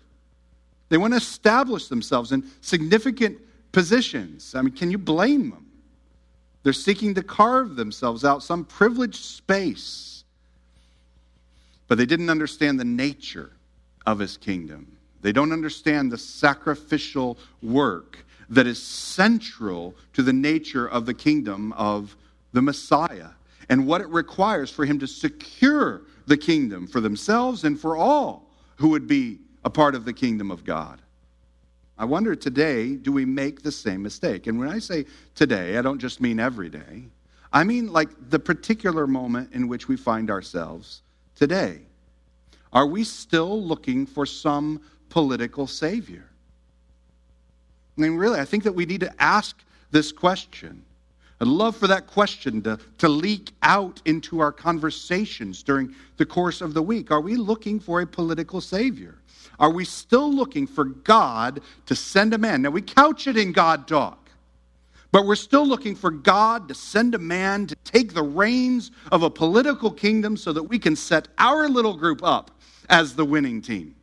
[0.90, 3.40] They want to establish themselves in significant
[3.72, 4.54] positions.
[4.54, 5.66] I mean, can you blame them?
[6.62, 10.24] They're seeking to carve themselves out some privileged space.
[11.88, 13.54] But they didn't understand the nature
[14.06, 14.98] of his kingdom.
[15.22, 21.74] They don't understand the sacrificial work that is central to the nature of the kingdom
[21.74, 22.16] of
[22.54, 23.30] the Messiah
[23.70, 28.50] and what it requires for him to secure the kingdom for themselves and for all
[28.76, 31.02] who would be a part of the kingdom of God.
[31.98, 34.48] I wonder today, do we make the same mistake?
[34.48, 35.06] And when I say
[35.36, 37.06] today, I don't just mean every day.
[37.54, 41.04] I mean like the particular moment in which we find ourselves
[41.36, 41.82] today.
[42.74, 46.26] Are we still looking for some political savior?
[47.98, 49.56] I mean, really, I think that we need to ask
[49.92, 50.84] this question.
[51.40, 56.62] I'd love for that question to, to leak out into our conversations during the course
[56.62, 57.12] of the week.
[57.12, 59.16] Are we looking for a political savior?
[59.60, 62.62] Are we still looking for God to send a man?
[62.62, 64.30] Now, we couch it in God talk,
[65.12, 69.24] but we're still looking for God to send a man to take the reins of
[69.24, 72.52] a political kingdom so that we can set our little group up
[72.90, 73.96] as the winning team.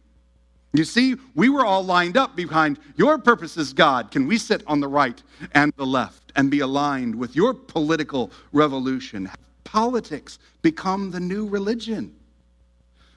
[0.78, 4.10] You see, we were all lined up behind your purposes, God.
[4.10, 6.28] Can we sit on the right and the left?
[6.38, 9.28] and be aligned with your political revolution.
[9.64, 12.14] Politics become the new religion.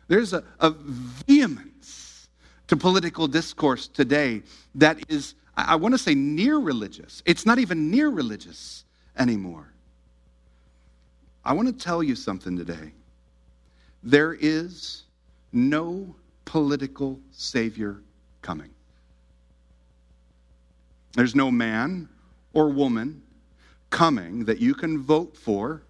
[0.07, 2.27] There's a, a vehemence
[2.67, 4.41] to political discourse today
[4.73, 7.21] that is, I want to say, near religious.
[7.25, 9.71] It's not even near religious anymore.
[11.45, 12.91] I want to tell you something today.
[14.01, 15.03] There is
[15.53, 18.01] no political savior
[18.41, 18.69] coming.
[21.13, 22.09] There's no man
[22.53, 23.21] or woman
[23.89, 25.83] coming that you can vote for,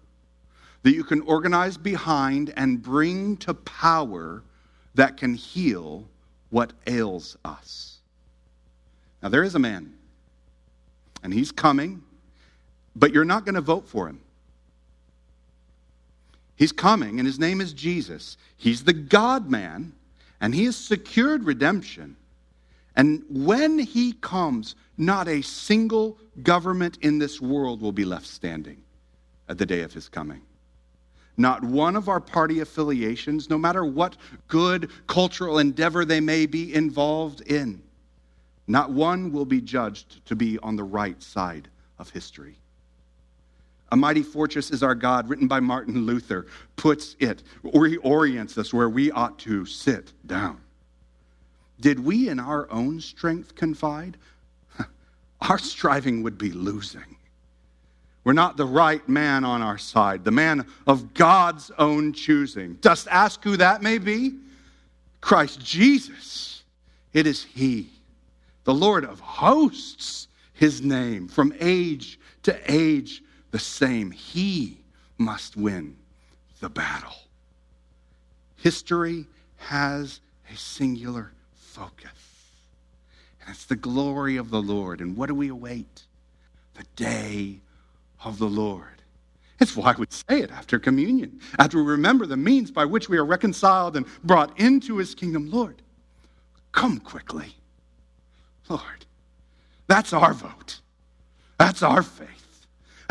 [0.82, 4.42] that you can organize behind and bring to power
[4.94, 6.04] that can heal
[6.50, 7.98] what ails us.
[9.22, 9.94] Now, there is a man,
[11.22, 12.02] and he's coming,
[12.96, 14.20] but you're not going to vote for him.
[16.56, 18.36] He's coming, and his name is Jesus.
[18.56, 19.92] He's the God man,
[20.42, 22.16] and he has secured redemption.
[22.96, 28.82] And when he comes, not a single government in this world will be left standing
[29.48, 30.42] at the day of his coming.
[31.36, 34.16] not one of our party affiliations, no matter what
[34.48, 37.82] good cultural endeavor they may be involved in,
[38.66, 42.58] not one will be judged to be on the right side of history.
[43.92, 48.56] A Mighty Fortress is Our God, written by Martin Luther, puts it, or he orients
[48.56, 50.62] us where we ought to sit down.
[51.78, 54.16] Did we in our own strength confide?
[55.42, 57.16] Our striving would be losing.
[58.24, 62.78] We're not the right man on our side, the man of God's own choosing.
[62.80, 64.38] Just ask who that may be
[65.20, 66.62] Christ Jesus.
[67.12, 67.90] It is He,
[68.64, 74.10] the Lord of hosts, His name, from age to age the same.
[74.10, 74.78] He
[75.16, 75.96] must win
[76.60, 77.14] the battle.
[78.56, 79.26] History
[79.58, 80.20] has
[80.52, 82.10] a singular focus,
[83.40, 85.00] and it's the glory of the Lord.
[85.00, 86.02] And what do we await?
[86.74, 87.60] The day
[88.24, 88.86] of the Lord.
[89.60, 93.16] It's why we say it after communion, after we remember the means by which we
[93.16, 95.50] are reconciled and brought into his kingdom.
[95.50, 95.82] Lord,
[96.72, 97.54] come quickly.
[98.68, 99.06] Lord,
[99.86, 100.80] that's our vote.
[101.58, 102.41] That's our faith.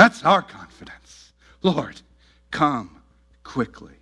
[0.02, 1.32] That's our confidence.
[1.62, 2.02] Lord,
[2.50, 3.04] come
[3.44, 3.94] quickly.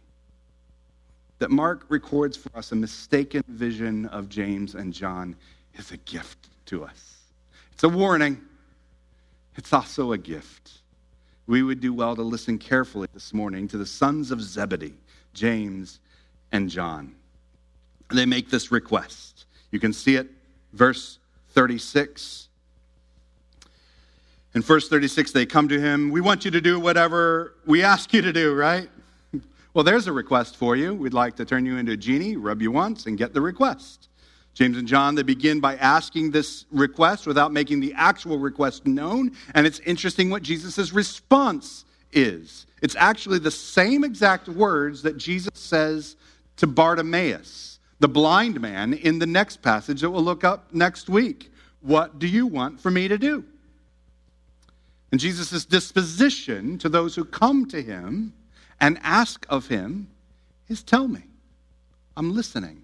[1.39, 5.35] That Mark records for us a mistaken vision of James and John
[5.73, 7.17] is a gift to us.
[7.73, 8.39] It's a warning,
[9.57, 10.71] it's also a gift
[11.47, 14.93] we would do well to listen carefully this morning to the sons of Zebedee,
[15.33, 15.99] James
[16.53, 17.13] and John.
[18.09, 19.47] They make this request.
[19.71, 20.29] You can see it,
[20.71, 22.48] verse 36.
[24.55, 26.09] In verse 36, they come to him.
[26.09, 28.89] We want you to do whatever we ask you to do, right?
[29.71, 30.95] Well, there's a request for you.
[30.95, 34.09] We'd like to turn you into a genie, rub you once, and get the request.
[34.55, 39.31] James and John, they begin by asking this request without making the actual request known.
[39.53, 42.65] And it's interesting what Jesus' response is.
[42.81, 46.15] It's actually the same exact words that Jesus says
[46.57, 51.51] to Bartimaeus, the blind man, in the next passage that we'll look up next week.
[51.81, 53.45] What do you want for me to do?
[55.11, 58.33] And Jesus' disposition to those who come to him
[58.79, 60.09] and ask of him
[60.67, 61.23] is tell me.
[62.15, 62.83] I'm listening.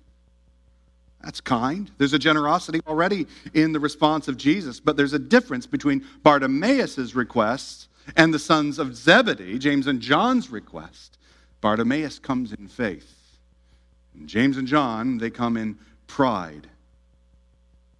[1.24, 1.90] That's kind.
[1.98, 7.16] There's a generosity already in the response of Jesus, but there's a difference between Bartimaeus'
[7.16, 11.18] request and the sons of Zebedee, James and John's request.
[11.62, 13.40] Bartimaeus comes in faith.
[14.14, 16.68] And James and John, they come in pride.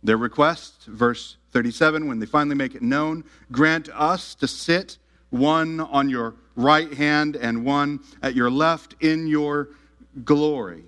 [0.06, 5.00] Their request, verse 37, when they finally make it known, grant us to sit
[5.32, 9.70] one on your right hand and one at your left in your
[10.24, 10.84] glory.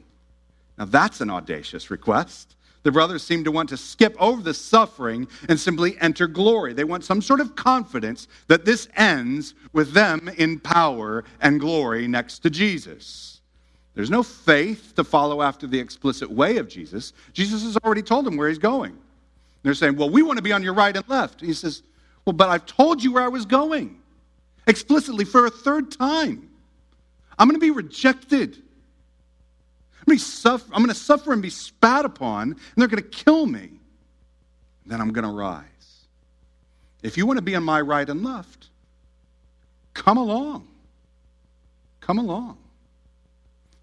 [0.78, 2.56] Now, that's an audacious request.
[2.84, 6.74] The brothers seem to want to skip over the suffering and simply enter glory.
[6.74, 12.08] They want some sort of confidence that this ends with them in power and glory
[12.08, 13.42] next to Jesus.
[13.96, 17.14] There's no faith to follow after the explicit way of Jesus.
[17.34, 18.96] Jesus has already told them where he's going.
[19.64, 21.42] They're saying, Well, we want to be on your right and left.
[21.42, 21.84] He says,
[22.26, 24.02] Well, but I've told you where I was going
[24.68, 26.50] explicitly for a third time.
[27.40, 28.58] I'm going to be rejected.
[30.10, 33.72] I'm going to suffer and be spat upon, and they're going to kill me.
[34.86, 35.64] Then I'm going to rise.
[37.04, 38.70] If you want to be on my right and left,
[39.94, 40.68] come along.
[42.00, 42.58] Come along.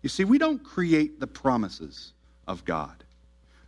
[0.02, 2.12] You see, we don't create the promises
[2.46, 3.03] of God.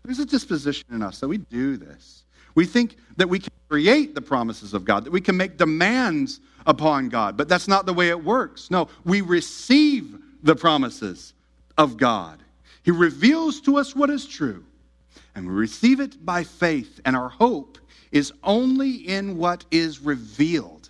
[0.06, 2.22] There's a disposition in us that we do this.
[2.54, 6.40] We think that we can create the promises of God, that we can make demands
[6.64, 8.70] upon God, but that's not the way it works.
[8.70, 11.34] No, we receive the promises
[11.76, 12.40] of God.
[12.84, 14.64] He reveals to us what is true,
[15.34, 17.76] and we receive it by faith, and our hope
[18.12, 20.88] is only in what is revealed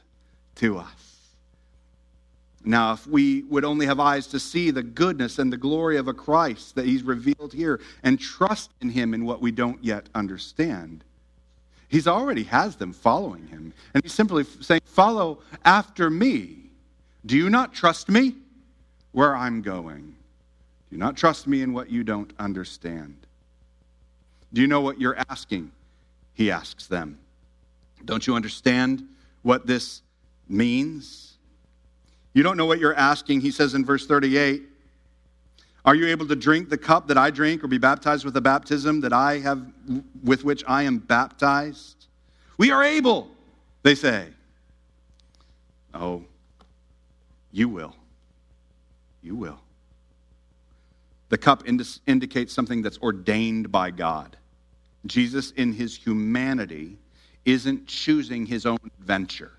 [0.57, 1.06] to us.
[2.69, 6.09] Now, if we would only have eyes to see the goodness and the glory of
[6.09, 10.09] a Christ that He's revealed here and trust in Him in what we don't yet
[10.17, 11.05] understand,
[11.89, 13.73] He's already has them following Him.
[13.95, 16.57] And He's simply saying, Follow after me.
[17.25, 18.35] Do you not trust me?
[19.13, 20.17] Where I'm going.
[20.91, 23.17] Do not trust me in what you don't understand.
[24.53, 25.71] Do you know what you're asking?
[26.35, 27.19] He asks them.
[28.05, 29.07] Don't you understand
[29.43, 30.03] what this
[30.49, 31.26] means?
[32.37, 34.63] You don't know what you're asking, he says in verse 38.
[35.87, 38.43] Are you able to drink the cup that I drink or be baptized with the
[38.43, 39.65] baptism that I have
[40.23, 42.09] with which I am baptized?
[42.59, 43.31] We are able,
[43.83, 44.29] they say.
[45.95, 46.27] Oh,
[47.53, 47.97] you will.
[49.23, 49.61] You will.
[51.31, 54.37] The cup indicates something that's ordained by God.
[55.07, 56.99] Jesus, in his humanity,
[57.47, 59.53] isn't choosing his own adventure.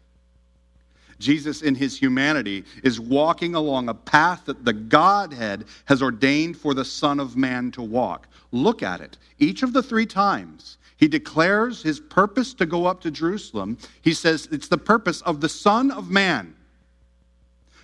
[1.19, 6.73] Jesus, in his humanity, is walking along a path that the Godhead has ordained for
[6.73, 8.27] the Son of Man to walk.
[8.51, 9.17] Look at it.
[9.39, 14.13] Each of the three times he declares his purpose to go up to Jerusalem, he
[14.13, 16.55] says it's the purpose of the Son of Man.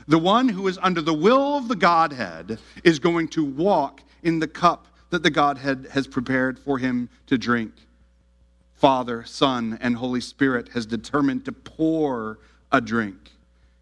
[0.08, 4.40] The one who is under the will of the Godhead is going to walk in
[4.40, 7.72] the cup that the Godhead has prepared for him to drink.
[8.74, 12.40] Father, Son, and Holy Spirit has determined to pour
[12.74, 13.32] a drink.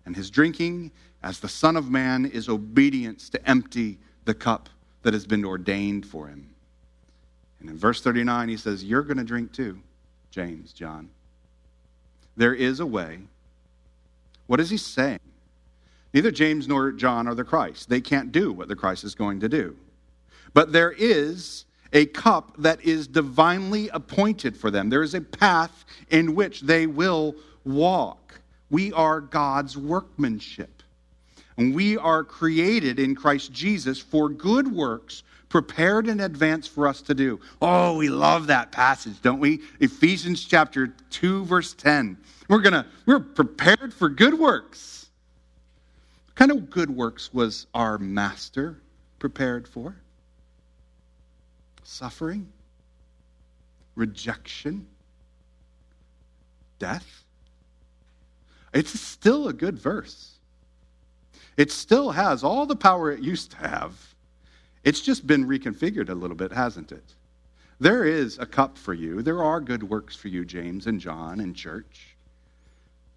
[0.05, 0.91] And his drinking,
[1.23, 4.69] as the Son of Man, is obedience to empty the cup
[5.01, 6.49] that has been ordained for him.
[7.59, 9.79] And in verse 39, he says, You're going to drink too,
[10.29, 11.09] James, John.
[12.35, 13.19] There is a way.
[14.47, 15.19] What is he saying?
[16.13, 17.89] Neither James nor John are the Christ.
[17.89, 19.77] They can't do what the Christ is going to do.
[20.53, 24.89] But there is a cup that is divinely appointed for them.
[24.89, 28.40] There is a path in which they will walk.
[28.72, 30.82] We are God's workmanship.
[31.57, 37.01] And we are created in Christ Jesus for good works prepared in advance for us
[37.01, 37.39] to do.
[37.61, 39.61] Oh, we love that passage, don't we?
[39.82, 42.17] Ephesians chapter 2 verse 10.
[42.47, 45.09] We're going to we're prepared for good works.
[46.28, 48.78] What kind of good works was our master
[49.19, 49.97] prepared for?
[51.84, 52.47] Suffering,
[53.95, 54.88] rejection,
[56.80, 57.20] death.
[58.74, 60.36] It's still a good verse.
[61.57, 64.11] It still has all the power it used to have
[64.84, 67.13] it's just been reconfigured a little bit, hasn't it?
[67.80, 69.22] There is a cup for you.
[69.22, 72.15] There are good works for you, James and John and church.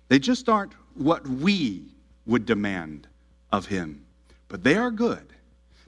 [0.08, 1.82] They just aren't what we
[2.26, 3.08] would demand
[3.52, 4.04] of him,
[4.48, 5.26] but they are good.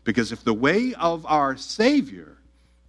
[0.05, 2.37] Because if the way of our Savior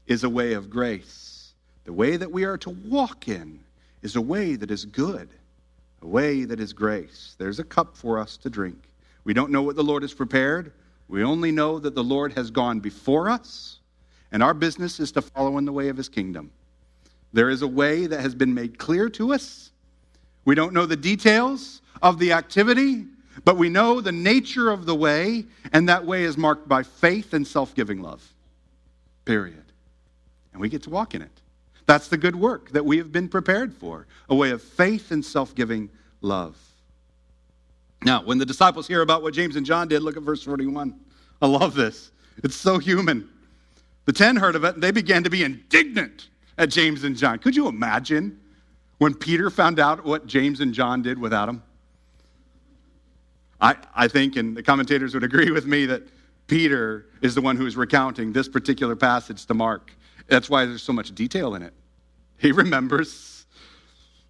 [0.05, 1.53] is a way of grace,
[1.83, 3.59] the way that we are to walk in
[4.01, 5.29] is a way that is good,
[6.01, 7.35] a way that is grace.
[7.37, 8.77] There's a cup for us to drink.
[9.23, 10.71] We don't know what the Lord has prepared.
[11.07, 13.79] We only know that the Lord has gone before us,
[14.31, 16.51] and our business is to follow in the way of his kingdom.
[17.33, 19.71] There is a way that has been made clear to us.
[20.45, 23.05] We don't know the details of the activity,
[23.43, 27.33] but we know the nature of the way, and that way is marked by faith
[27.33, 28.33] and self giving love.
[29.25, 29.63] Period.
[30.53, 31.41] And we get to walk in it.
[31.87, 35.25] That's the good work that we have been prepared for a way of faith and
[35.25, 35.89] self giving
[36.21, 36.55] love.
[38.03, 40.93] Now, when the disciples hear about what James and John did, look at verse 41.
[41.41, 42.11] I love this.
[42.43, 43.27] It's so human.
[44.05, 47.39] The ten heard of it and they began to be indignant at James and John.
[47.39, 48.39] Could you imagine
[48.97, 51.63] when Peter found out what James and John did without him?
[53.59, 56.03] I, I think, and the commentators would agree with me, that
[56.47, 59.91] Peter is the one who is recounting this particular passage to Mark.
[60.27, 61.73] That's why there's so much detail in it.
[62.37, 63.37] He remembers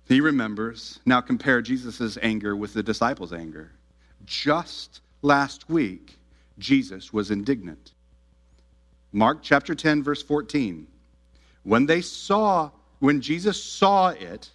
[0.08, 1.00] he remembers.
[1.06, 3.72] Now compare Jesus' anger with the disciples' anger.
[4.26, 6.18] Just last week,
[6.58, 7.92] Jesus was indignant.
[9.12, 10.88] Mark chapter 10, verse 14.
[11.64, 14.50] When they saw, when Jesus saw it,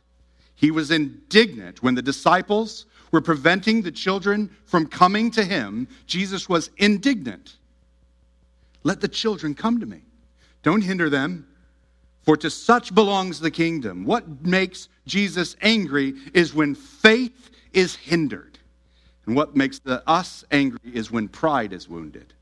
[0.55, 1.83] he was indignant.
[1.83, 7.57] When the disciples were preventing the children from coming to him, Jesus was indignant.
[8.85, 10.03] Let the children come to me.
[10.63, 11.47] Don't hinder them.
[12.23, 14.05] For to such belongs the kingdom.
[14.05, 18.59] What makes Jesus angry is when faith is hindered.
[19.27, 22.33] And what makes the, us angry is when pride is wounded.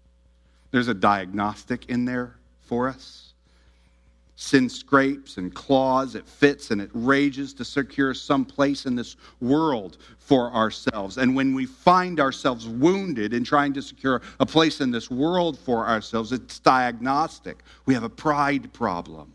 [0.71, 3.30] There's a diagnostic in there for us.
[4.43, 9.17] Sin scrapes and claws, it fits and it rages to secure some place in this
[9.43, 11.19] world for ourselves.
[11.19, 15.59] And when we find ourselves wounded in trying to secure a place in this world
[15.59, 17.63] for ourselves, it's diagnostic.
[17.85, 19.35] We have a pride problem.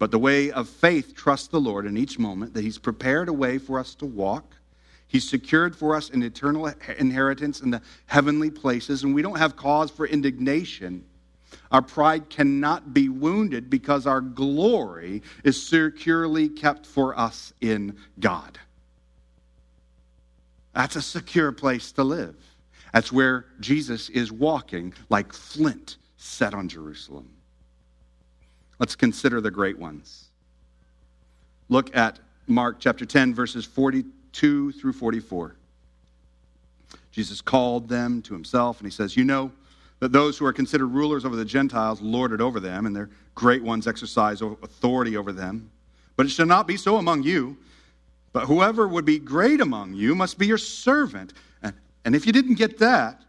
[0.00, 3.32] But the way of faith trusts the Lord in each moment that He's prepared a
[3.32, 4.56] way for us to walk.
[5.06, 6.66] He's secured for us an eternal
[6.98, 11.04] inheritance in the heavenly places, and we don't have cause for indignation.
[11.70, 18.58] Our pride cannot be wounded because our glory is securely kept for us in God.
[20.74, 22.36] That's a secure place to live.
[22.92, 27.28] That's where Jesus is walking like flint set on Jerusalem.
[28.78, 30.28] Let's consider the great ones.
[31.68, 35.56] Look at Mark chapter 10, verses 42 through 44.
[37.10, 39.52] Jesus called them to himself, and he says, You know
[40.00, 43.10] that those who are considered rulers over the Gentiles lord it over them, and their
[43.34, 45.70] great ones exercise authority over them.
[46.16, 47.56] But it shall not be so among you.
[48.32, 51.32] But whoever would be great among you must be your servant.
[52.04, 53.22] And, if you didn't get that,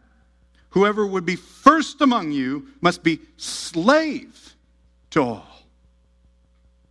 [0.70, 4.54] whoever would be first among you must be slave
[5.10, 5.64] to all.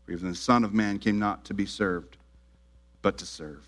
[0.05, 2.17] For even the Son of Man came not to be served,
[3.01, 3.65] but to serve.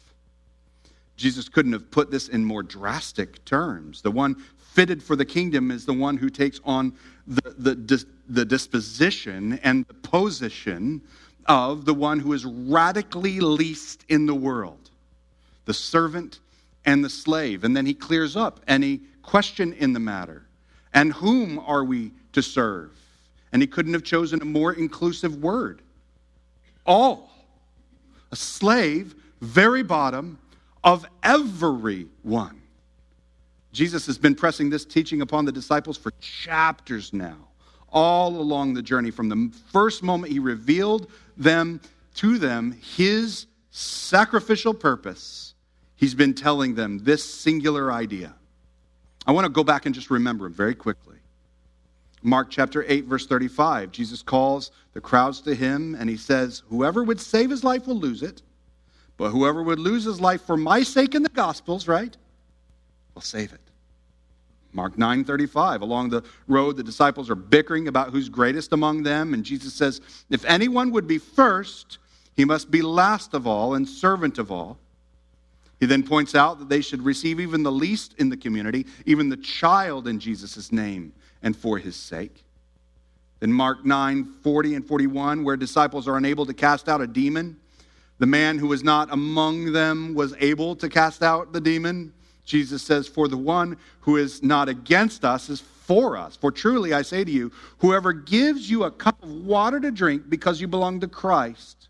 [1.18, 4.02] Jesus couldn't have put this in more drastic terms.
[4.02, 6.94] The one fitted for the kingdom is the one who takes on
[7.28, 11.02] the, the, the disposition and the position
[11.46, 14.90] of the one who is radically least in the world
[15.66, 16.40] the servant
[16.86, 17.64] and the slave.
[17.64, 20.44] And then he clears up any question in the matter.
[20.94, 22.92] And whom are we to serve?
[23.54, 25.82] And he couldn't have chosen a more inclusive word.
[26.86, 27.30] All.
[28.32, 30.40] A slave, very bottom
[30.84, 32.62] of everyone.
[33.72, 37.38] Jesus has been pressing this teaching upon the disciples for chapters now,
[37.90, 39.12] all along the journey.
[39.12, 41.80] From the first moment he revealed them
[42.16, 45.54] to them his sacrificial purpose,
[45.96, 48.36] he's been telling them this singular idea.
[49.26, 51.18] I want to go back and just remember him very quickly.
[52.24, 57.04] Mark chapter 8, verse 35, Jesus calls the crowds to him and he says, Whoever
[57.04, 58.42] would save his life will lose it,
[59.22, 62.18] but whoever would lose his life for my sake in the Gospels, right,
[63.14, 63.62] will save it.
[64.74, 65.84] Mark 9 35.
[65.84, 69.36] Along the road, the disciples are bickering about who's greatest among them.
[69.36, 70.02] And Jesus says,
[70.32, 72.00] If anyone would be first,
[72.36, 74.80] he must be last of all and servant of all.
[75.80, 79.30] He then points out that they should receive even the least in the community, even
[79.30, 81.14] the child in Jesus' name
[81.44, 82.44] and for his sake.
[83.40, 87.61] Then Mark 9 40 and 41, where disciples are unable to cast out a demon.
[88.22, 92.14] The man who was not among them was able to cast out the demon.
[92.46, 96.36] Jesus says, For the one who is not against us is for us.
[96.36, 100.30] For truly I say to you, whoever gives you a cup of water to drink
[100.30, 101.88] because you belong to Christ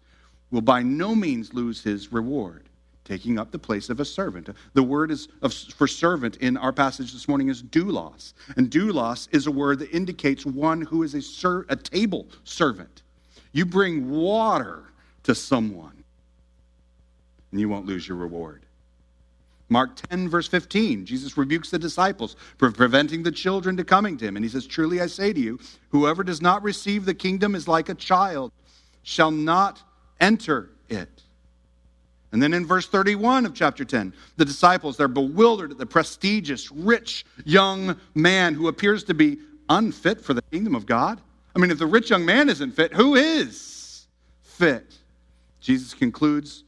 [0.51, 2.69] will by no means lose his reward,
[3.03, 4.47] taking up the place of a servant.
[4.73, 8.31] The word is of, for servant in our passage this morning is doulos.
[8.55, 13.01] And doulos is a word that indicates one who is a, ser- a table servant.
[13.51, 14.85] You bring water
[15.23, 16.00] to someone,
[17.51, 18.65] and you won't lose your reward.
[19.69, 24.25] Mark 10, verse 15, Jesus rebukes the disciples for preventing the children to coming to
[24.25, 24.35] him.
[24.35, 27.69] And he says, Truly I say to you, whoever does not receive the kingdom is
[27.69, 28.51] like a child,
[29.03, 29.81] shall not
[30.19, 31.23] enter it.
[32.33, 36.69] And then in verse 31 of chapter 10, the disciples, they're bewildered at the prestigious,
[36.71, 39.37] rich young man who appears to be
[39.69, 41.21] unfit for the kingdom of God.
[41.55, 44.05] I mean, if the rich young man isn't fit, who is
[44.41, 44.97] fit?
[45.61, 46.63] Jesus concludes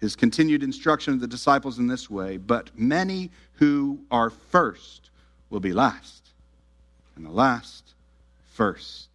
[0.00, 5.10] his continued instruction of the disciples in this way But many who are first
[5.50, 6.30] will be last,
[7.16, 7.94] and the last
[8.52, 9.08] first.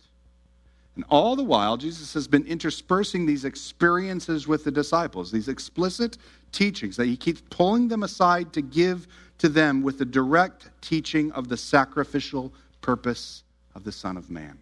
[0.96, 6.18] And all the while, Jesus has been interspersing these experiences with the disciples, these explicit
[6.52, 9.08] teachings that he keeps pulling them aside to give
[9.40, 14.58] to them with the direct teaching of the sacrificial purpose of the Son of Man.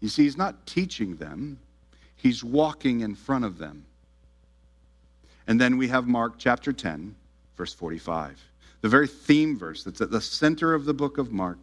[0.00, 1.58] You see, he's not teaching them,
[2.16, 3.86] he's walking in front of them.
[5.46, 7.14] And then we have Mark chapter 10,
[7.56, 8.40] verse 45,
[8.80, 11.58] the very theme verse that's at the center of the book of Mark.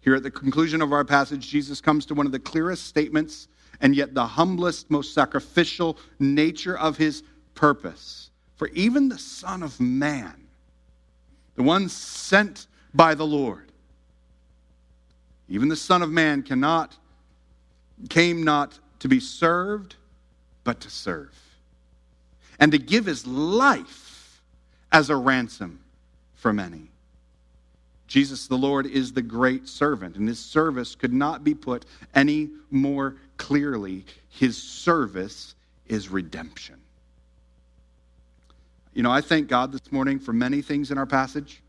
[0.00, 3.48] Here at the conclusion of our passage, Jesus comes to one of the clearest statements
[3.80, 7.22] and yet the humblest, most sacrificial nature of his
[7.54, 8.30] purpose.
[8.56, 10.46] For even the Son of Man,
[11.56, 13.72] the one sent by the Lord,
[15.48, 16.96] even the Son of Man cannot,
[18.08, 19.96] came not to be served,
[20.64, 21.32] but to serve
[22.58, 24.40] and to give his life
[24.90, 25.80] as a ransom
[26.34, 26.88] for many.
[28.06, 32.50] Jesus the Lord is the great servant, and his service could not be put any
[32.70, 34.04] more clearly.
[34.28, 35.54] His service
[35.86, 36.76] is redemption.
[38.92, 41.62] You know, I thank God this morning for many things in our passage.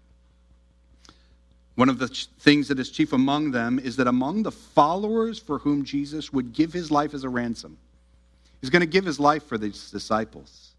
[1.75, 5.59] One of the things that is chief among them is that among the followers for
[5.59, 7.77] whom Jesus would give his life as a ransom,
[8.59, 10.72] he's going to give his life for these disciples.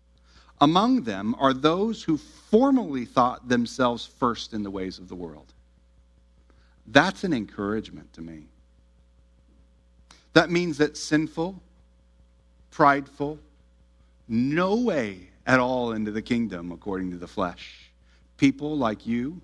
[0.60, 5.52] Among them are those who formerly thought themselves first in the ways of the world.
[6.86, 8.44] That's an encouragement to me.
[10.32, 11.60] That means that sinful,
[12.70, 13.38] prideful,
[14.28, 17.90] no way at all into the kingdom according to the flesh.
[18.36, 19.40] People like you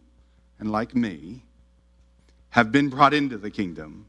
[0.58, 1.42] and like me
[2.50, 4.06] have been brought into the kingdom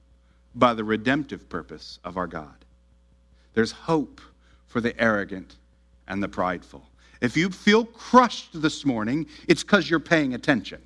[0.55, 2.65] by the redemptive purpose of our God.
[3.53, 4.21] There's hope
[4.67, 5.55] for the arrogant
[6.07, 6.87] and the prideful.
[7.21, 10.81] If you feel crushed this morning, it's because you're paying attention.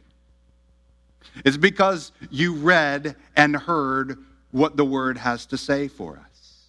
[1.46, 4.18] It's because you read and heard
[4.52, 6.68] what the word has to say for us.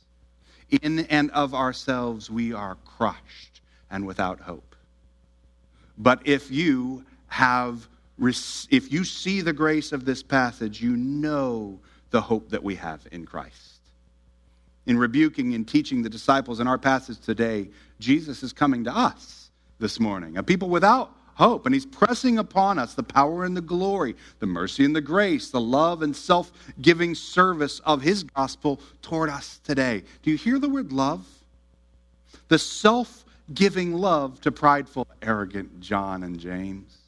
[0.82, 3.60] In and of ourselves, we are crushed
[3.90, 4.74] and without hope.
[5.98, 7.88] But if you have,
[8.18, 13.06] if you see the grace of this passage, you know the hope that we have
[13.10, 13.80] in Christ.
[14.86, 19.35] In rebuking and teaching the disciples in our passage today, Jesus is coming to us
[19.78, 21.66] this morning, a people without hope.
[21.66, 25.50] And he's pressing upon us the power and the glory, the mercy and the grace,
[25.50, 26.50] the love and self
[26.80, 30.02] giving service of his gospel toward us today.
[30.22, 31.26] Do you hear the word love?
[32.48, 33.24] The self
[33.54, 36.98] giving love to prideful, arrogant John and James.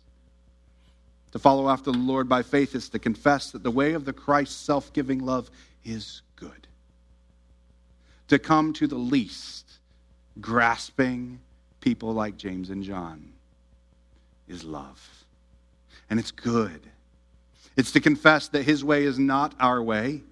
[1.33, 4.12] To follow after the Lord by faith is to confess that the way of the
[4.12, 5.51] Christ self giving love
[5.85, 6.66] is good.
[8.29, 9.79] To come to the least,
[10.41, 11.41] grasping
[11.81, 13.33] people like James and John
[14.49, 15.24] is love.
[16.11, 16.81] And it's good.
[17.76, 20.22] It's to confess that his way is not our way,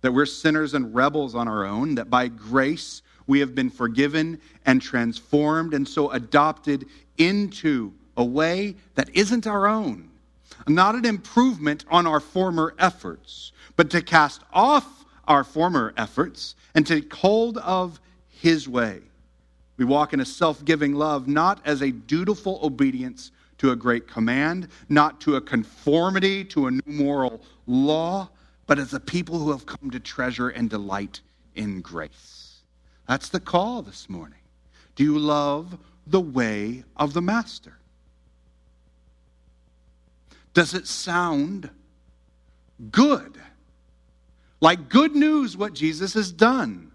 [0.00, 4.40] that we're sinners and rebels on our own, that by grace we have been forgiven
[4.64, 6.86] and transformed and so adopted
[7.18, 10.10] into a way that isn't our own.
[10.68, 16.86] Not an improvement on our former efforts, but to cast off our former efforts and
[16.86, 19.00] take hold of his way.
[19.76, 24.06] We walk in a self giving love, not as a dutiful obedience to a great
[24.06, 28.28] command, not to a conformity to a new moral law,
[28.66, 31.20] but as a people who have come to treasure and delight
[31.54, 32.62] in grace.
[33.08, 34.38] That's the call this morning.
[34.94, 37.78] Do you love the way of the Master?
[40.54, 41.70] Does it sound
[42.90, 43.38] good?
[44.60, 46.92] Like good news, what Jesus has done.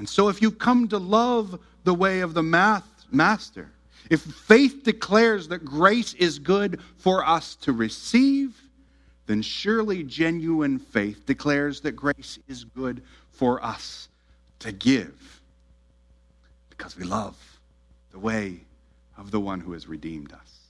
[0.00, 3.70] And so, if you come to love the way of the math, Master,
[4.08, 8.58] if faith declares that grace is good for us to receive,
[9.26, 14.08] then surely genuine faith declares that grace is good for us
[14.60, 15.42] to give
[16.70, 17.36] because we love
[18.10, 18.58] the way
[19.18, 20.60] of the one who has redeemed us.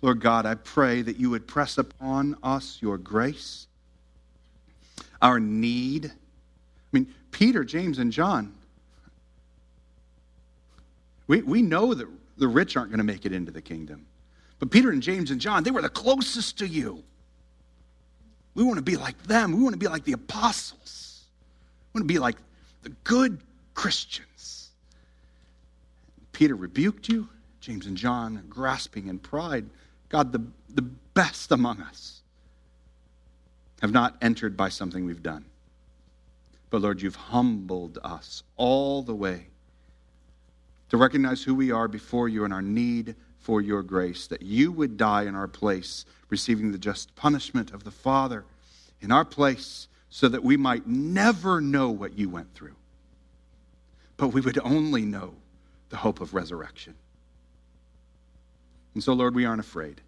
[0.00, 3.68] Lord God, I pray that you would press upon us your grace,
[5.22, 6.06] our need.
[6.06, 6.10] I
[6.90, 8.54] mean, Peter, James, and John
[11.32, 12.06] we, we know that
[12.36, 14.06] the rich aren't going to make it into the kingdom.
[14.58, 17.02] But Peter and James and John, they were the closest to you.
[18.54, 19.52] We want to be like them.
[19.52, 21.24] We want to be like the apostles.
[21.92, 22.36] We want to be like
[22.82, 23.40] the good
[23.72, 24.70] Christians.
[26.32, 27.28] Peter rebuked you,
[27.60, 29.64] James and John grasping in pride.
[30.10, 32.20] God, the, the best among us
[33.80, 35.46] have not entered by something we've done.
[36.72, 39.48] But Lord, you've humbled us all the way
[40.88, 44.72] to recognize who we are before you and our need for your grace, that you
[44.72, 48.46] would die in our place, receiving the just punishment of the Father
[49.02, 52.76] in our place, so that we might never know what you went through,
[54.16, 55.34] but we would only know
[55.90, 56.94] the hope of resurrection.
[58.94, 60.00] And so, Lord, we aren't afraid.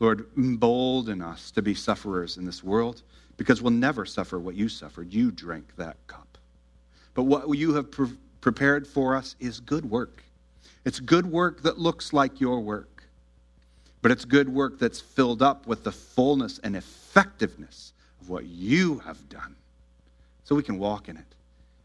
[0.00, 3.02] Lord, embolden us to be sufferers in this world
[3.38, 5.10] because we'll never suffer what you suffered.
[5.14, 6.26] You drank that cup.
[7.14, 7.88] But what you have
[8.42, 10.22] prepared for us is good work.
[10.84, 13.02] It's good work that looks like your work,
[14.02, 18.98] but it's good work that's filled up with the fullness and effectiveness of what you
[19.00, 19.56] have done.
[20.44, 21.24] So we can walk in it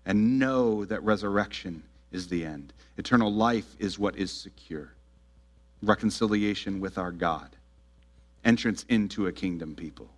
[0.05, 2.73] and know that resurrection is the end.
[2.97, 4.93] Eternal life is what is secure.
[5.81, 7.49] Reconciliation with our God,
[8.45, 10.09] entrance into a kingdom people.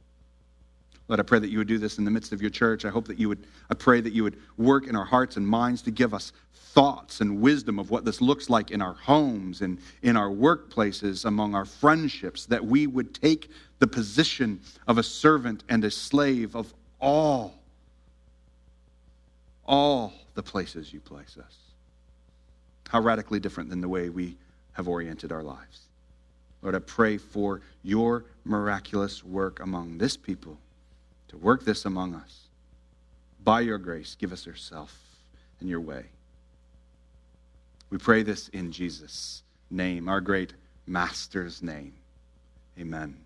[1.08, 2.84] Lord, I pray that you would do this in the midst of your church.
[2.84, 5.47] I hope that you would, I pray that you would work in our hearts and
[5.47, 9.62] minds to give us thoughts and wisdom of what this looks like in our homes
[9.62, 13.49] and in our workplaces, among our friendships, that we would take
[13.80, 17.53] the position of a servant and a slave of all,
[19.66, 21.56] all the places you place us.
[22.89, 24.38] How radically different than the way we
[24.74, 25.82] have oriented our lives.
[26.62, 30.58] Lord, I pray for your miraculous work among this people
[31.36, 32.47] to work this among us.
[33.43, 34.97] By your grace, give us yourself
[35.59, 36.05] and your way.
[37.89, 40.53] We pray this in Jesus' name, our great
[40.88, 41.93] Master's name.
[42.79, 43.24] Amen.